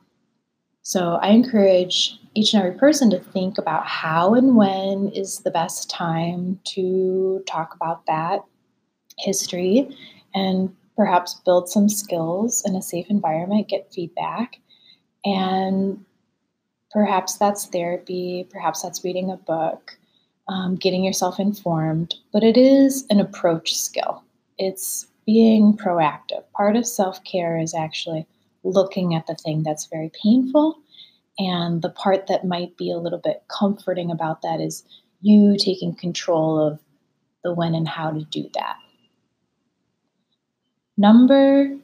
So, 0.82 1.16
I 1.16 1.32
encourage 1.32 2.18
each 2.36 2.54
and 2.54 2.64
every 2.64 2.80
person 2.80 3.10
to 3.10 3.20
think 3.20 3.58
about 3.58 3.86
how 3.86 4.36
and 4.36 4.56
when 4.56 5.10
is 5.10 5.40
the 5.40 5.52
best 5.52 5.90
time 5.90 6.62
to 6.68 7.44
talk 7.46 7.76
about 7.76 8.06
that 8.06 8.46
history 9.20 9.94
and 10.34 10.74
perhaps 10.96 11.42
build 11.44 11.68
some 11.68 11.90
skills 11.90 12.64
in 12.66 12.78
a 12.78 12.82
safe 12.82 13.08
environment, 13.10 13.68
get 13.68 13.92
feedback, 13.94 14.62
and 15.26 16.04
perhaps 16.92 17.38
that's 17.38 17.66
therapy, 17.68 18.48
perhaps 18.52 18.82
that's 18.82 19.04
reading 19.04 19.32
a 19.32 19.38
book, 19.38 19.98
um, 20.48 20.76
getting 20.76 21.04
yourself 21.04 21.40
informed, 21.40 22.16
but 22.34 22.44
it 22.44 22.58
is 22.58 23.06
an 23.10 23.20
approach 23.20 23.76
skill. 23.76 24.24
It's 24.58 25.08
being 25.26 25.78
proactive. 25.78 26.44
Part 26.54 26.76
of 26.76 26.86
self 26.86 27.24
care 27.24 27.58
is 27.58 27.74
actually 27.74 28.28
looking 28.64 29.16
at 29.16 29.28
the 29.28 29.36
thing 29.36 29.64
that's 29.64 29.88
very 29.88 30.12
painful 30.24 30.78
And 31.40 31.82
the 31.82 31.90
part 31.90 32.28
that 32.28 32.46
might 32.46 32.78
be 32.78 32.92
a 32.92 32.98
little 32.98 33.20
bit 33.20 33.44
comforting 33.48 34.12
about 34.12 34.42
that 34.44 34.62
is 34.62 34.84
you 35.22 35.58
taking 35.58 35.96
control 35.96 36.60
of 36.60 36.80
the 37.44 37.54
when 37.54 37.74
and 37.76 37.88
how 37.88 38.12
to 38.12 38.24
do 38.26 38.50
that. 38.54 38.78
Number 40.98 41.76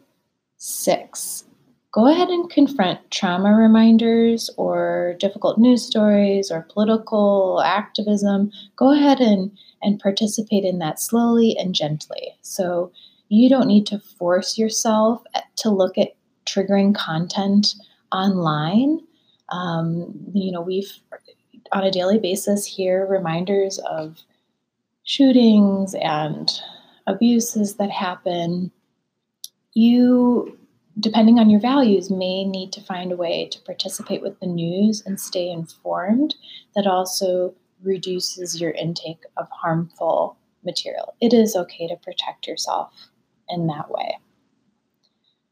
six, 0.57 1.45
go 1.91 2.07
ahead 2.07 2.29
and 2.29 2.49
confront 2.49 3.09
trauma 3.09 3.55
reminders 3.55 4.49
or 4.57 5.15
difficult 5.19 5.57
news 5.57 5.83
stories 5.83 6.51
or 6.51 6.67
political 6.71 7.61
activism. 7.65 8.51
Go 8.75 8.93
ahead 8.93 9.19
and, 9.19 9.51
and 9.81 9.99
participate 9.99 10.63
in 10.63 10.79
that 10.79 10.99
slowly 10.99 11.57
and 11.57 11.73
gently. 11.73 12.37
So 12.41 12.91
you 13.29 13.49
don't 13.49 13.67
need 13.67 13.87
to 13.87 13.99
force 13.99 14.57
yourself 14.57 15.23
to 15.57 15.69
look 15.69 15.97
at 15.97 16.15
triggering 16.45 16.93
content 16.95 17.75
online. 18.11 18.99
Um, 19.49 20.13
you 20.33 20.51
know, 20.51 20.61
we've 20.61 20.91
on 21.71 21.83
a 21.83 21.91
daily 21.91 22.19
basis 22.19 22.65
hear 22.65 23.05
reminders 23.07 23.79
of 23.79 24.19
shootings 25.03 25.95
and 25.95 26.49
abuses 27.07 27.75
that 27.75 27.89
happen. 27.89 28.71
You 29.73 30.58
depending 30.99 31.39
on 31.39 31.49
your 31.49 31.59
values, 31.59 32.09
may 32.09 32.43
need 32.43 32.71
to 32.73 32.81
find 32.81 33.11
a 33.11 33.17
way 33.17 33.47
to 33.51 33.61
participate 33.61 34.21
with 34.21 34.39
the 34.39 34.47
news 34.47 35.03
and 35.05 35.19
stay 35.19 35.49
informed 35.49 36.35
that 36.75 36.87
also 36.87 37.53
reduces 37.83 38.59
your 38.59 38.71
intake 38.71 39.23
of 39.37 39.47
harmful 39.51 40.37
material. 40.63 41.15
It 41.21 41.33
is 41.33 41.55
okay 41.55 41.87
to 41.87 41.95
protect 41.95 42.47
yourself 42.47 42.91
in 43.47 43.67
that 43.67 43.89
way. 43.89 44.17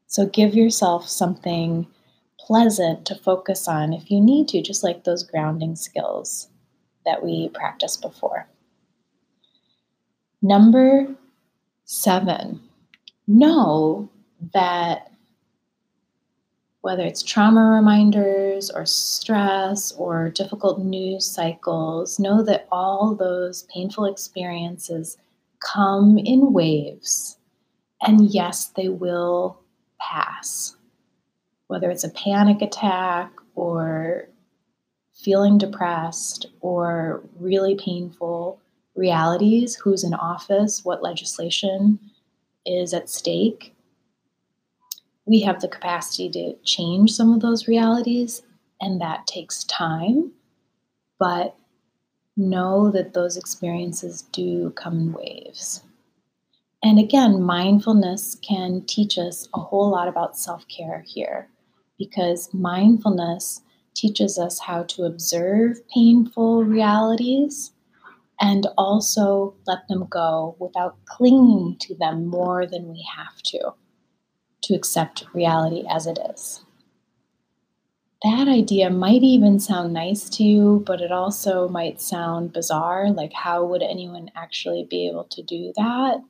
So 0.06 0.26
give 0.26 0.54
yourself 0.54 1.08
something 1.08 1.86
pleasant 2.38 3.04
to 3.06 3.14
focus 3.14 3.68
on 3.68 3.92
if 3.92 4.10
you 4.10 4.20
need 4.20 4.48
to, 4.48 4.62
just 4.62 4.82
like 4.82 5.04
those 5.04 5.22
grounding 5.22 5.76
skills 5.76 6.48
that 7.04 7.22
we 7.22 7.48
practiced 7.50 8.02
before. 8.02 8.48
Number 10.40 11.08
seven, 11.84 12.60
know 13.26 14.08
that 14.54 15.10
whether 16.88 17.04
it's 17.04 17.22
trauma 17.22 17.60
reminders 17.60 18.70
or 18.70 18.86
stress 18.86 19.92
or 19.98 20.30
difficult 20.30 20.80
news 20.80 21.30
cycles, 21.30 22.18
know 22.18 22.42
that 22.42 22.66
all 22.72 23.14
those 23.14 23.64
painful 23.64 24.06
experiences 24.06 25.18
come 25.60 26.16
in 26.16 26.54
waves. 26.54 27.36
And 28.00 28.30
yes, 28.30 28.68
they 28.68 28.88
will 28.88 29.60
pass. 30.00 30.78
Whether 31.66 31.90
it's 31.90 32.04
a 32.04 32.08
panic 32.08 32.62
attack 32.62 33.32
or 33.54 34.30
feeling 35.14 35.58
depressed 35.58 36.46
or 36.62 37.22
really 37.38 37.74
painful 37.74 38.62
realities 38.94 39.74
who's 39.74 40.04
in 40.04 40.14
office, 40.14 40.86
what 40.86 41.02
legislation 41.02 41.98
is 42.64 42.94
at 42.94 43.10
stake 43.10 43.74
we 45.28 45.40
have 45.42 45.60
the 45.60 45.68
capacity 45.68 46.30
to 46.30 46.54
change 46.64 47.12
some 47.12 47.32
of 47.32 47.40
those 47.40 47.68
realities, 47.68 48.42
and 48.80 49.00
that 49.00 49.26
takes 49.26 49.64
time. 49.64 50.32
But 51.18 51.56
know 52.36 52.90
that 52.92 53.12
those 53.12 53.36
experiences 53.36 54.22
do 54.32 54.70
come 54.70 54.98
in 54.98 55.12
waves. 55.12 55.82
And 56.82 56.98
again, 56.98 57.42
mindfulness 57.42 58.36
can 58.36 58.84
teach 58.86 59.18
us 59.18 59.48
a 59.52 59.58
whole 59.58 59.90
lot 59.90 60.08
about 60.08 60.38
self 60.38 60.64
care 60.68 61.04
here 61.06 61.48
because 61.98 62.54
mindfulness 62.54 63.60
teaches 63.94 64.38
us 64.38 64.60
how 64.60 64.84
to 64.84 65.02
observe 65.02 65.76
painful 65.88 66.64
realities 66.64 67.72
and 68.40 68.68
also 68.78 69.54
let 69.66 69.80
them 69.88 70.06
go 70.08 70.54
without 70.60 70.96
clinging 71.06 71.76
to 71.80 71.96
them 71.96 72.24
more 72.26 72.64
than 72.64 72.88
we 72.88 73.04
have 73.16 73.42
to 73.42 73.74
to 74.62 74.74
accept 74.74 75.26
reality 75.32 75.84
as 75.88 76.06
it 76.06 76.18
is. 76.30 76.64
That 78.22 78.48
idea 78.48 78.90
might 78.90 79.22
even 79.22 79.60
sound 79.60 79.92
nice 79.92 80.28
to 80.30 80.42
you, 80.42 80.82
but 80.84 81.00
it 81.00 81.12
also 81.12 81.68
might 81.68 82.00
sound 82.00 82.52
bizarre. 82.52 83.10
Like, 83.10 83.32
how 83.32 83.64
would 83.64 83.82
anyone 83.82 84.30
actually 84.34 84.84
be 84.90 85.06
able 85.06 85.24
to 85.24 85.42
do 85.42 85.72
that? 85.76 86.20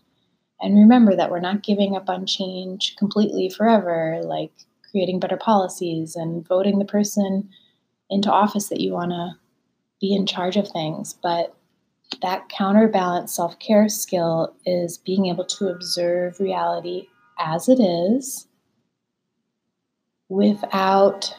And 0.60 0.76
remember 0.76 1.16
that 1.16 1.30
we're 1.30 1.40
not 1.40 1.62
giving 1.62 1.96
up 1.96 2.10
on 2.10 2.26
change 2.26 2.94
completely 2.96 3.48
forever, 3.48 4.20
like 4.22 4.52
creating 4.90 5.20
better 5.20 5.38
policies 5.38 6.14
and 6.14 6.46
voting 6.46 6.78
the 6.78 6.84
person 6.84 7.48
into 8.10 8.30
office 8.30 8.68
that 8.68 8.80
you 8.80 8.92
want 8.92 9.12
to 9.12 9.36
be 10.00 10.14
in 10.14 10.26
charge 10.26 10.56
of 10.56 10.68
things. 10.68 11.14
But 11.22 11.54
that 12.22 12.48
counterbalance 12.48 13.34
self 13.34 13.58
care 13.58 13.88
skill 13.88 14.54
is 14.66 14.98
being 14.98 15.26
able 15.26 15.44
to 15.44 15.68
observe 15.68 16.40
reality 16.40 17.08
as 17.38 17.68
it 17.68 17.80
is 17.80 18.46
without 20.28 21.34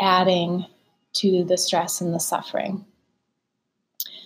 adding 0.00 0.66
to 1.12 1.44
the 1.44 1.58
stress 1.58 2.00
and 2.00 2.14
the 2.14 2.20
suffering. 2.20 2.84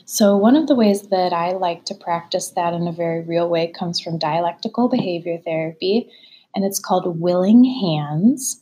So, 0.07 0.37
one 0.37 0.55
of 0.55 0.67
the 0.67 0.75
ways 0.75 1.09
that 1.09 1.33
I 1.33 1.53
like 1.53 1.87
to 1.87 1.95
practice 1.95 2.51
that 2.51 2.75
in 2.75 2.87
a 2.87 2.93
very 2.93 3.23
real 3.23 3.49
way 3.49 3.69
comes 3.69 4.01
from 4.01 4.19
dialectical 4.19 4.89
behavior 4.89 5.39
therapy, 5.39 6.11
and 6.55 6.65
it's 6.65 6.79
called 6.79 7.21
willing 7.21 7.65
hands. 7.65 8.61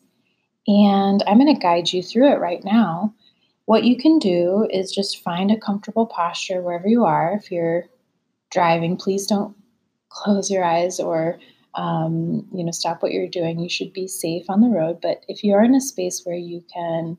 And 0.69 1.25
I'm 1.27 1.39
going 1.39 1.53
to 1.53 1.61
guide 1.61 1.93
you 1.93 2.03
through 2.03 2.31
it 2.33 2.39
right 2.39 2.63
now. 2.65 3.13
What 3.65 3.83
you 3.83 3.97
can 3.97 4.21
do 4.21 4.69
is 4.71 4.93
just 4.93 5.23
find 5.23 5.51
a 5.51 5.59
comfortable 5.59 6.07
posture 6.07 6.63
wherever 6.63 6.87
you 6.87 7.05
are. 7.05 7.33
If 7.33 7.51
you're 7.51 7.87
driving, 8.51 8.97
please 8.97 9.27
don't 9.27 9.57
close 10.11 10.51
your 10.51 10.63
eyes 10.63 11.01
or 11.01 11.41
um, 11.75 12.47
you 12.53 12.65
know, 12.65 12.71
stop 12.71 13.03
what 13.03 13.13
you're 13.13 13.29
doing. 13.29 13.59
You 13.59 13.69
should 13.69 13.93
be 13.93 14.07
safe 14.07 14.45
on 14.49 14.61
the 14.61 14.69
road. 14.69 15.01
But 15.01 15.25
if 15.29 15.43
you're 15.43 15.63
in 15.63 15.75
a 15.75 15.81
space 15.81 16.23
where 16.25 16.37
you 16.37 16.63
can 16.73 17.17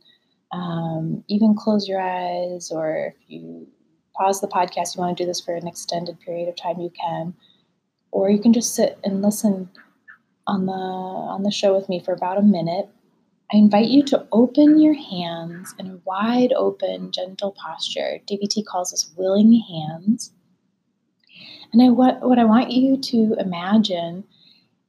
um, 0.52 1.24
even 1.28 1.56
close 1.56 1.88
your 1.88 2.02
eyes, 2.02 2.72
or 2.72 3.14
if 3.16 3.30
you 3.30 3.68
pause 4.16 4.42
the 4.42 4.48
podcast, 4.48 4.96
you 4.96 5.02
want 5.02 5.18
to 5.18 5.24
do 5.24 5.28
this 5.28 5.42
for 5.42 5.56
an 5.56 5.68
extended 5.68 6.20
period 6.20 6.48
of 6.48 6.56
time, 6.56 6.80
you 6.80 6.92
can. 6.92 7.34
Or 8.12 8.30
you 8.30 8.40
can 8.40 8.54
just 8.54 8.76
sit 8.76 9.00
and 9.04 9.24
listen 9.24 9.70
on 10.46 10.68
the 10.68 10.74
on 10.74 11.44
the 11.44 11.52
show 11.52 11.76
with 11.76 11.90
me 11.90 12.00
for 12.00 12.14
about 12.14 12.38
a 12.38 12.44
minute. 12.44 12.88
I 13.52 13.58
invite 13.58 13.88
you 13.88 14.04
to 14.06 14.28
open 14.32 14.80
your 14.80 14.94
hands 14.94 15.76
in 15.78 15.88
a 15.88 16.00
wide 16.06 16.54
open, 16.54 17.12
gentle 17.12 17.52
posture. 17.52 18.20
DBT 18.30 18.66
calls 18.66 18.92
this 18.92 19.12
willing 19.16 19.54
hands. 19.54 20.32
And 21.72 21.82
I, 21.82 21.90
what, 21.90 22.22
what 22.22 22.40
I 22.40 22.46
want 22.46 22.72
you 22.72 22.98
to 22.98 23.36
imagine 23.40 24.24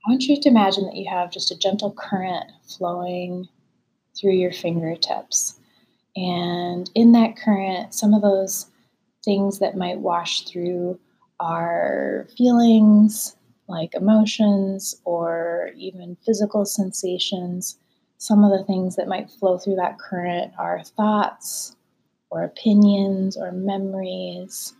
I 0.07 0.11
want 0.11 0.25
you 0.25 0.39
to 0.39 0.49
imagine 0.49 0.85
that 0.85 0.97
you 0.97 1.09
have 1.09 1.33
just 1.33 1.51
a 1.51 1.59
gentle 1.59 1.91
current 1.93 2.51
flowing 2.63 3.49
through 4.15 4.35
your 4.35 4.53
fingertips. 4.53 5.59
And 6.15 6.91
in 6.95 7.13
that 7.13 7.37
current, 7.39 7.95
some 7.95 8.13
of 8.13 8.21
those 8.21 8.67
things 9.25 9.61
that 9.61 9.79
might 9.79 9.99
wash 9.99 10.43
through 10.43 11.01
are 11.41 12.27
feelings 12.37 13.35
like 13.67 13.95
emotions 13.95 14.95
or 15.07 15.71
even 15.75 16.19
physical 16.27 16.67
sensations. 16.67 17.79
Some 18.19 18.45
of 18.45 18.51
the 18.51 18.65
things 18.65 18.97
that 18.97 19.09
might 19.09 19.31
flow 19.31 19.57
through 19.57 19.77
that 19.77 19.99
current 19.99 20.53
are 20.59 20.83
thoughts 20.83 21.77
or 22.29 22.43
opinions 22.45 23.39
or 23.39 23.53
memories 23.53 24.75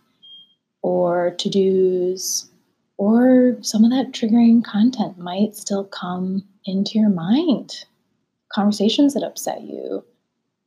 or 0.83 1.31
to 1.31 1.49
dos 1.49 2.51
or 2.97 3.57
some 3.61 3.83
of 3.83 3.91
that 3.91 4.11
triggering 4.11 4.63
content 4.63 5.17
might 5.17 5.55
still 5.55 5.83
come 5.83 6.43
into 6.65 6.97
your 6.97 7.09
mind. 7.09 7.85
Conversations 8.53 9.13
that 9.13 9.23
upset 9.23 9.61
you, 9.61 10.03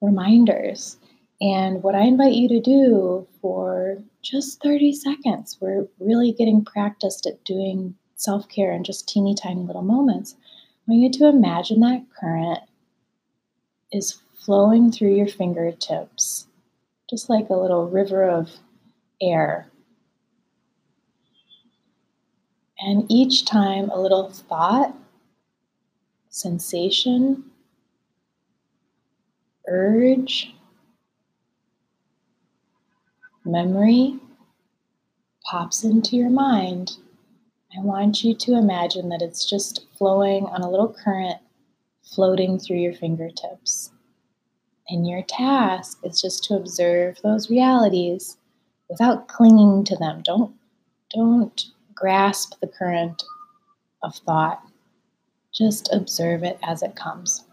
reminders. 0.00 0.96
And 1.40 1.82
what 1.82 1.94
I 1.94 2.02
invite 2.02 2.34
you 2.34 2.48
to 2.48 2.60
do 2.60 3.26
for 3.40 3.98
just 4.22 4.62
30 4.62 4.92
seconds, 4.92 5.56
we're 5.60 5.86
really 6.00 6.32
getting 6.32 6.64
practiced 6.64 7.26
at 7.26 7.44
doing 7.44 7.94
self 8.16 8.48
care 8.48 8.72
in 8.72 8.84
just 8.84 9.08
teeny 9.08 9.34
tiny 9.34 9.62
little 9.62 9.82
moments. 9.82 10.34
I 10.88 10.92
want 10.92 11.02
you 11.02 11.10
to 11.12 11.28
imagine 11.28 11.80
that 11.80 12.04
current 12.18 12.60
is 13.92 14.20
flowing 14.34 14.90
through 14.90 15.14
your 15.14 15.28
fingertips, 15.28 16.46
just 17.08 17.30
like 17.30 17.48
a 17.48 17.54
little 17.54 17.88
river 17.88 18.28
of 18.28 18.50
air 19.22 19.70
and 22.80 23.04
each 23.08 23.44
time 23.44 23.90
a 23.90 24.00
little 24.00 24.30
thought, 24.30 24.94
sensation, 26.28 27.44
urge, 29.66 30.54
memory 33.44 34.18
pops 35.44 35.82
into 35.82 36.16
your 36.16 36.30
mind, 36.30 36.92
I 37.76 37.80
want 37.82 38.22
you 38.22 38.34
to 38.34 38.56
imagine 38.56 39.08
that 39.08 39.22
it's 39.22 39.48
just 39.48 39.86
flowing 39.96 40.46
on 40.46 40.62
a 40.62 40.70
little 40.70 40.94
current 41.04 41.38
floating 42.02 42.58
through 42.58 42.78
your 42.78 42.94
fingertips. 42.94 43.90
And 44.88 45.06
your 45.06 45.22
task 45.22 45.98
is 46.02 46.20
just 46.20 46.44
to 46.44 46.54
observe 46.54 47.18
those 47.22 47.50
realities 47.50 48.38
without 48.88 49.28
clinging 49.28 49.84
to 49.84 49.96
them. 49.96 50.22
Don't 50.24 50.54
don't 51.14 51.66
grasp 51.98 52.54
the 52.60 52.68
current 52.68 53.22
of 54.02 54.14
thought. 54.14 54.62
Just 55.52 55.92
observe 55.92 56.44
it 56.44 56.58
as 56.62 56.82
it 56.82 56.94
comes. 56.94 57.44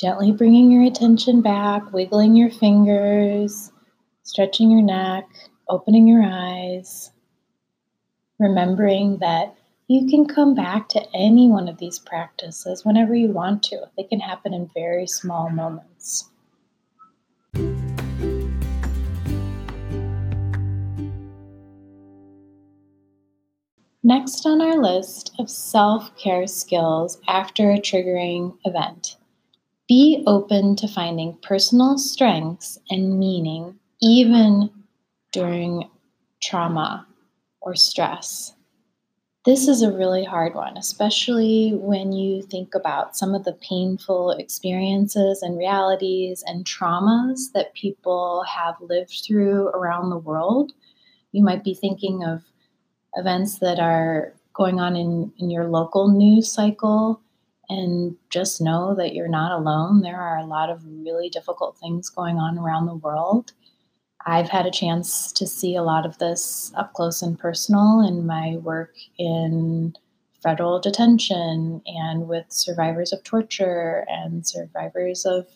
Gently 0.00 0.32
bringing 0.32 0.70
your 0.70 0.84
attention 0.84 1.42
back, 1.42 1.92
wiggling 1.92 2.34
your 2.34 2.50
fingers, 2.50 3.70
stretching 4.22 4.70
your 4.70 4.80
neck, 4.80 5.28
opening 5.68 6.08
your 6.08 6.22
eyes, 6.24 7.10
remembering 8.40 9.18
that 9.18 9.54
you 9.86 10.08
can 10.08 10.26
come 10.26 10.54
back 10.54 10.88
to 10.88 11.06
any 11.14 11.48
one 11.48 11.68
of 11.68 11.78
these 11.78 11.98
practices 11.98 12.84
whenever 12.84 13.14
you 13.14 13.28
want 13.28 13.62
to. 13.64 13.88
They 13.96 14.04
can 14.04 14.18
happen 14.18 14.52
in 14.52 14.70
very 14.74 15.06
small 15.06 15.50
moments. 15.50 16.30
Next 24.02 24.46
on 24.46 24.62
our 24.62 24.82
list 24.82 25.32
of 25.38 25.50
self 25.50 26.16
care 26.16 26.46
skills 26.46 27.20
after 27.28 27.70
a 27.70 27.78
triggering 27.78 28.56
event 28.64 29.16
be 29.90 30.22
open 30.24 30.76
to 30.76 30.86
finding 30.86 31.36
personal 31.42 31.98
strengths 31.98 32.78
and 32.90 33.18
meaning 33.18 33.76
even 34.00 34.70
during 35.32 35.90
trauma 36.40 37.04
or 37.60 37.74
stress. 37.74 38.54
This 39.46 39.68
is 39.68 39.80
a 39.80 39.90
really 39.90 40.24
hard 40.24 40.54
one, 40.54 40.76
especially 40.76 41.72
when 41.74 42.12
you 42.12 42.42
think 42.42 42.74
about 42.74 43.16
some 43.16 43.34
of 43.34 43.44
the 43.44 43.54
painful 43.54 44.32
experiences 44.32 45.40
and 45.40 45.56
realities 45.56 46.44
and 46.46 46.66
traumas 46.66 47.52
that 47.54 47.72
people 47.72 48.44
have 48.44 48.74
lived 48.80 49.22
through 49.26 49.68
around 49.68 50.10
the 50.10 50.18
world. 50.18 50.72
You 51.32 51.42
might 51.42 51.64
be 51.64 51.74
thinking 51.74 52.22
of 52.22 52.42
events 53.16 53.60
that 53.60 53.80
are 53.80 54.34
going 54.52 54.78
on 54.78 54.94
in, 54.94 55.32
in 55.38 55.50
your 55.50 55.68
local 55.68 56.08
news 56.08 56.52
cycle 56.52 57.22
and 57.70 58.16
just 58.28 58.60
know 58.60 58.94
that 58.96 59.14
you're 59.14 59.28
not 59.28 59.52
alone. 59.52 60.02
There 60.02 60.20
are 60.20 60.36
a 60.36 60.46
lot 60.46 60.68
of 60.68 60.84
really 60.84 61.30
difficult 61.30 61.78
things 61.78 62.10
going 62.10 62.36
on 62.36 62.58
around 62.58 62.86
the 62.86 62.96
world. 62.96 63.52
I've 64.26 64.48
had 64.48 64.66
a 64.66 64.70
chance 64.70 65.32
to 65.32 65.46
see 65.46 65.76
a 65.76 65.82
lot 65.82 66.04
of 66.04 66.18
this 66.18 66.72
up 66.76 66.92
close 66.92 67.22
and 67.22 67.38
personal 67.38 68.00
in 68.06 68.26
my 68.26 68.56
work 68.56 68.94
in 69.18 69.94
federal 70.42 70.80
detention 70.80 71.82
and 71.86 72.28
with 72.28 72.46
survivors 72.48 73.12
of 73.12 73.22
torture 73.24 74.06
and 74.08 74.46
survivors 74.46 75.24
of 75.24 75.46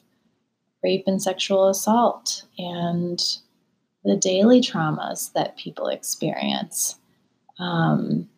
rape 0.83 1.05
and 1.07 1.23
sexual 1.23 1.69
assault 1.69 2.45
and 2.59 3.39
the 4.05 4.17
daily 4.17 4.61
traumas 4.61 5.33
that 5.33 5.57
people 5.57 5.89
experience. 5.89 6.97
Um, 7.59 8.29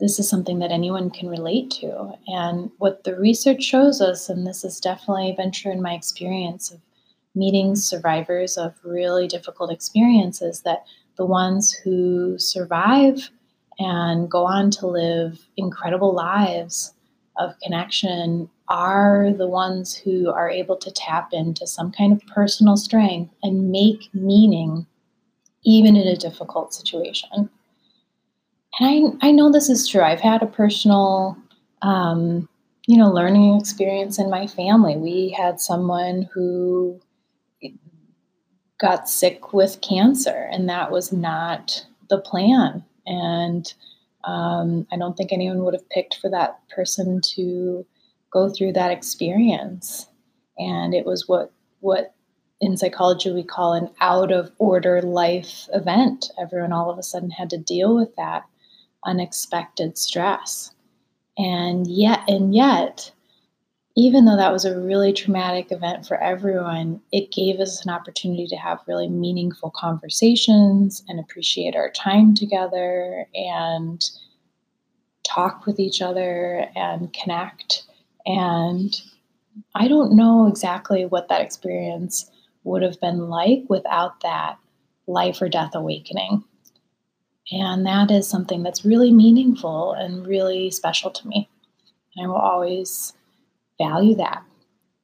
this 0.00 0.18
is 0.18 0.28
something 0.28 0.58
that 0.58 0.72
anyone 0.72 1.10
can 1.10 1.28
relate 1.28 1.70
to. 1.70 2.14
And 2.26 2.70
what 2.78 3.04
the 3.04 3.16
research 3.16 3.62
shows 3.62 4.00
us, 4.00 4.28
and 4.28 4.46
this 4.46 4.64
is 4.64 4.80
definitely 4.80 5.32
been 5.36 5.52
true 5.52 5.70
in 5.70 5.82
my 5.82 5.92
experience 5.94 6.72
of 6.72 6.80
meeting 7.34 7.76
survivors 7.76 8.56
of 8.56 8.74
really 8.84 9.26
difficult 9.26 9.72
experiences, 9.72 10.62
that 10.62 10.84
the 11.16 11.26
ones 11.26 11.72
who 11.72 12.38
survive 12.38 13.30
and 13.78 14.30
go 14.30 14.44
on 14.44 14.70
to 14.70 14.86
live 14.86 15.46
incredible 15.56 16.14
lives 16.14 16.92
of 17.38 17.58
connection 17.62 18.48
are 18.68 19.32
the 19.32 19.48
ones 19.48 19.94
who 19.94 20.30
are 20.30 20.48
able 20.48 20.76
to 20.76 20.90
tap 20.90 21.30
into 21.32 21.66
some 21.66 21.90
kind 21.90 22.12
of 22.12 22.26
personal 22.26 22.76
strength 22.76 23.32
and 23.42 23.70
make 23.70 24.08
meaning 24.14 24.86
even 25.64 25.96
in 25.96 26.06
a 26.06 26.16
difficult 26.16 26.74
situation 26.74 27.48
and 28.78 29.18
I, 29.20 29.28
I 29.28 29.32
know 29.32 29.50
this 29.50 29.68
is 29.68 29.86
true. 29.86 30.02
I've 30.02 30.20
had 30.20 30.42
a 30.42 30.46
personal, 30.46 31.36
um, 31.82 32.48
you 32.86 32.96
know, 32.96 33.10
learning 33.10 33.58
experience 33.60 34.18
in 34.18 34.30
my 34.30 34.46
family. 34.46 34.96
We 34.96 35.30
had 35.30 35.60
someone 35.60 36.28
who 36.32 37.00
got 38.82 39.08
sick 39.08 39.52
with 39.52 39.80
cancer, 39.80 40.48
and 40.50 40.68
that 40.68 40.90
was 40.90 41.12
not 41.12 41.86
the 42.10 42.18
plan. 42.18 42.84
And 43.06 43.72
um, 44.24 44.86
I 44.92 44.96
don't 44.96 45.16
think 45.16 45.32
anyone 45.32 45.62
would 45.64 45.72
have 45.72 45.88
picked 45.88 46.16
for 46.16 46.28
that 46.30 46.58
person 46.68 47.20
to 47.34 47.86
go 48.32 48.50
through 48.50 48.72
that 48.72 48.90
experience. 48.90 50.08
And 50.58 50.94
it 50.94 51.06
was 51.06 51.28
what 51.28 51.52
what 51.80 52.14
in 52.60 52.76
psychology 52.76 53.32
we 53.32 53.42
call 53.42 53.72
an 53.72 53.88
out 54.00 54.32
of 54.32 54.50
order 54.58 55.00
life 55.00 55.68
event. 55.72 56.30
Everyone 56.40 56.72
all 56.72 56.90
of 56.90 56.98
a 56.98 57.02
sudden 57.02 57.30
had 57.30 57.50
to 57.50 57.58
deal 57.58 57.94
with 57.94 58.14
that 58.16 58.44
unexpected 59.04 59.96
stress. 59.96 60.72
And 61.38 61.86
yet, 61.86 62.20
and 62.28 62.54
yet, 62.54 63.10
even 63.94 64.24
though 64.24 64.36
that 64.36 64.52
was 64.52 64.64
a 64.64 64.78
really 64.78 65.12
traumatic 65.12 65.70
event 65.70 66.06
for 66.06 66.16
everyone, 66.22 67.00
it 67.12 67.30
gave 67.30 67.60
us 67.60 67.84
an 67.84 67.92
opportunity 67.92 68.46
to 68.46 68.56
have 68.56 68.80
really 68.86 69.08
meaningful 69.08 69.70
conversations 69.70 71.04
and 71.08 71.20
appreciate 71.20 71.76
our 71.76 71.90
time 71.90 72.34
together 72.34 73.26
and 73.34 74.10
talk 75.24 75.66
with 75.66 75.78
each 75.78 76.00
other 76.00 76.66
and 76.74 77.12
connect. 77.12 77.84
And 78.24 78.98
I 79.74 79.88
don't 79.88 80.16
know 80.16 80.46
exactly 80.46 81.04
what 81.04 81.28
that 81.28 81.42
experience 81.42 82.30
would 82.64 82.82
have 82.82 83.00
been 83.00 83.28
like 83.28 83.64
without 83.68 84.20
that 84.20 84.56
life 85.06 85.42
or 85.42 85.48
death 85.48 85.74
awakening. 85.74 86.44
And 87.50 87.84
that 87.84 88.10
is 88.10 88.26
something 88.26 88.62
that's 88.62 88.84
really 88.84 89.12
meaningful 89.12 89.92
and 89.92 90.26
really 90.26 90.70
special 90.70 91.10
to 91.10 91.28
me. 91.28 91.50
And 92.16 92.24
I 92.24 92.28
will 92.28 92.36
always 92.36 93.12
value 93.82 94.14
that 94.16 94.42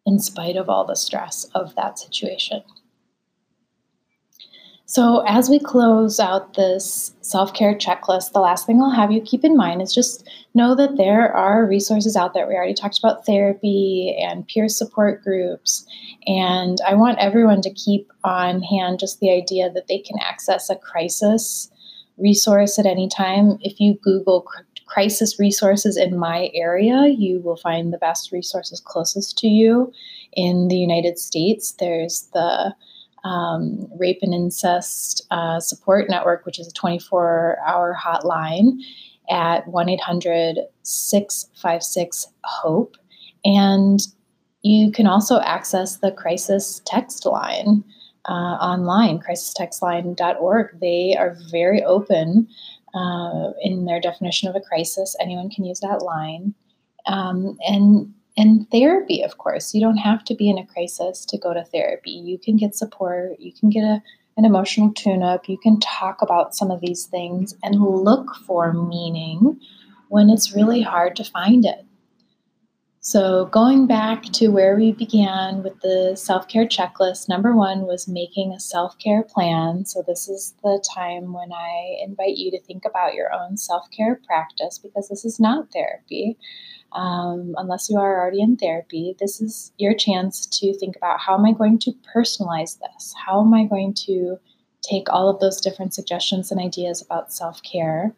in 0.07 0.19
spite 0.19 0.57
of 0.57 0.69
all 0.69 0.85
the 0.85 0.97
stress 0.97 1.45
of 1.55 1.75
that 1.75 1.99
situation. 1.99 2.63
So, 4.91 5.23
as 5.27 5.51
we 5.51 5.59
close 5.59 6.19
out 6.19 6.55
this 6.55 7.15
self 7.21 7.53
care 7.53 7.75
checklist, 7.75 8.33
the 8.33 8.41
last 8.41 8.65
thing 8.65 8.81
I'll 8.81 8.91
have 8.91 9.13
you 9.13 9.21
keep 9.21 9.45
in 9.45 9.55
mind 9.55 9.83
is 9.83 9.93
just 9.93 10.27
know 10.55 10.75
that 10.77 10.97
there 10.97 11.31
are 11.31 11.67
resources 11.67 12.17
out 12.17 12.33
there. 12.33 12.49
We 12.49 12.55
already 12.55 12.73
talked 12.73 12.99
about 12.99 13.27
therapy 13.27 14.17
and 14.19 14.49
peer 14.49 14.67
support 14.67 15.23
groups. 15.23 15.85
And 16.27 16.79
I 16.87 16.95
want 16.95 17.19
everyone 17.19 17.61
to 17.63 17.75
keep 17.75 18.11
on 18.25 18.63
hand 18.63 19.01
just 19.01 19.21
the 19.21 19.31
idea 19.31 19.71
that 19.71 19.89
they 19.89 19.99
can 19.99 20.17
access 20.23 20.71
a 20.71 20.77
crisis 20.77 21.71
resource 22.17 22.79
at 22.79 22.87
any 22.87 23.11
time. 23.11 23.59
If 23.61 23.79
you 23.81 23.99
Google 24.03 24.41
crisis 24.89 25.39
resources 25.39 25.97
in 25.97 26.19
my 26.19 26.51
area, 26.55 27.15
you 27.17 27.41
will 27.41 27.57
find 27.57 27.93
the 27.93 27.99
best 27.99 28.33
resources 28.33 28.81
closest 28.81 29.39
to 29.39 29.47
you. 29.47 29.93
In 30.33 30.69
the 30.69 30.77
United 30.77 31.19
States, 31.19 31.73
there's 31.79 32.29
the 32.33 32.75
um, 33.25 33.87
Rape 33.99 34.19
and 34.23 34.35
Incest 34.35 35.27
uh, 35.31 35.61
Support 35.61 36.09
Network, 36.09 36.47
which 36.47 36.59
is 36.59 36.67
a 36.67 36.73
24 36.73 37.59
hour 37.67 37.97
hotline 38.01 38.79
at 39.31 39.67
1 39.69 39.89
800 39.89 40.59
656 40.83 42.27
HOPE. 42.45 42.97
And 43.45 44.01
you 44.63 44.91
can 44.91 45.07
also 45.07 45.41
access 45.41 45.99
the 45.99 46.13
crisis 46.13 46.81
text 46.85 47.27
line 47.27 47.85
uh, 48.29 48.33
online, 48.33 49.19
crisistextline.org. 49.21 50.81
They 50.81 51.17
are 51.19 51.37
very 51.51 51.83
open 51.83 52.49
uh, 52.95 53.53
in 53.63 53.85
their 53.85 54.01
definition 54.01 54.49
of 54.49 54.57
a 54.57 54.61
crisis. 54.61 55.17
Anyone 55.21 55.51
can 55.51 55.65
use 55.65 55.81
that 55.81 56.03
line. 56.03 56.55
Um, 57.07 57.59
and 57.67 58.13
and 58.37 58.71
therapy, 58.71 59.23
of 59.23 59.39
course, 59.39 59.75
you 59.75 59.81
don't 59.81 59.97
have 59.97 60.25
to 60.27 60.35
be 60.35 60.49
in 60.49 60.59
a 60.59 60.67
crisis 60.67 61.25
to 61.25 61.39
go 61.39 61.53
to 61.53 61.65
therapy. 61.65 62.13
You 62.13 62.39
can 62.39 62.57
get 62.57 62.77
support. 62.77 63.33
You 63.41 63.53
can 63.53 63.69
get 63.69 63.83
a, 63.83 64.01
an 64.37 64.45
emotional 64.45 64.93
tune-up. 64.93 65.49
You 65.49 65.59
can 65.59 65.81
talk 65.81 66.23
about 66.23 66.55
some 66.55 66.71
of 66.71 66.81
these 66.81 67.07
things 67.07 67.57
and 67.65 67.83
look 67.83 68.37
for 68.47 68.73
meaning 68.73 69.59
when 70.09 70.31
it's 70.31 70.55
really 70.55 70.83
hard 70.83 71.17
to 71.17 71.25
find 71.25 71.65
it. 71.65 71.85
So, 73.11 73.47
going 73.47 73.87
back 73.87 74.25
to 74.35 74.49
where 74.49 74.77
we 74.77 74.93
began 74.93 75.63
with 75.63 75.81
the 75.81 76.15
self 76.15 76.47
care 76.47 76.67
checklist, 76.67 77.27
number 77.27 77.57
one 77.57 77.87
was 77.87 78.07
making 78.07 78.53
a 78.53 78.61
self 78.61 78.99
care 78.99 79.23
plan. 79.23 79.87
So, 79.87 80.05
this 80.07 80.29
is 80.29 80.55
the 80.63 80.85
time 80.95 81.33
when 81.33 81.51
I 81.51 81.97
invite 82.03 82.37
you 82.37 82.51
to 82.51 82.61
think 82.61 82.85
about 82.85 83.15
your 83.15 83.33
own 83.33 83.57
self 83.57 83.91
care 83.91 84.21
practice 84.27 84.77
because 84.77 85.09
this 85.09 85.25
is 85.25 85.41
not 85.41 85.73
therapy. 85.73 86.37
Um, 86.93 87.55
unless 87.57 87.89
you 87.89 87.97
are 87.97 88.21
already 88.21 88.43
in 88.43 88.59
therapy, 88.59 89.17
this 89.19 89.41
is 89.41 89.73
your 89.79 89.95
chance 89.95 90.45
to 90.61 90.77
think 90.79 90.95
about 90.95 91.19
how 91.19 91.39
am 91.39 91.47
I 91.47 91.53
going 91.53 91.79
to 91.79 91.95
personalize 92.15 92.79
this? 92.79 93.15
How 93.25 93.41
am 93.41 93.55
I 93.55 93.65
going 93.65 93.95
to 94.07 94.37
take 94.83 95.11
all 95.11 95.31
of 95.31 95.41
those 95.41 95.63
different 95.63 95.95
suggestions 95.95 96.51
and 96.51 96.61
ideas 96.61 97.01
about 97.01 97.33
self 97.33 97.63
care? 97.63 98.15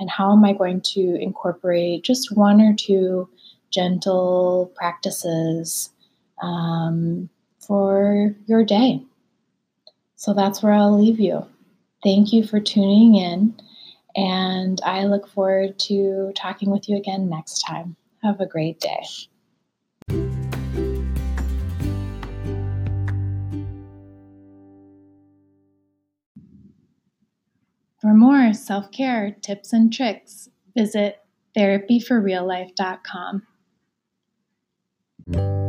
And 0.00 0.10
how 0.10 0.32
am 0.32 0.44
I 0.44 0.52
going 0.52 0.80
to 0.94 1.14
incorporate 1.20 2.02
just 2.02 2.36
one 2.36 2.60
or 2.60 2.74
two 2.74 3.28
gentle 3.72 4.72
practices 4.74 5.90
um, 6.42 7.28
for 7.58 8.34
your 8.46 8.64
day? 8.64 9.02
So 10.16 10.34
that's 10.34 10.62
where 10.62 10.72
I'll 10.72 10.96
leave 10.96 11.18
you. 11.18 11.46
Thank 12.04 12.32
you 12.32 12.44
for 12.46 12.60
tuning 12.60 13.14
in, 13.14 13.54
and 14.14 14.80
I 14.84 15.04
look 15.04 15.28
forward 15.28 15.78
to 15.80 16.32
talking 16.36 16.70
with 16.70 16.88
you 16.88 16.96
again 16.96 17.28
next 17.28 17.60
time. 17.60 17.96
Have 18.22 18.40
a 18.40 18.46
great 18.46 18.80
day. 18.80 19.02
For 28.02 28.14
more 28.14 28.52
self 28.52 28.90
care 28.90 29.30
tips 29.42 29.72
and 29.72 29.92
tricks, 29.92 30.48
visit 30.76 31.20
therapyforreallife.com. 31.56 33.46
Thank 35.32 35.46
you. 35.46 35.61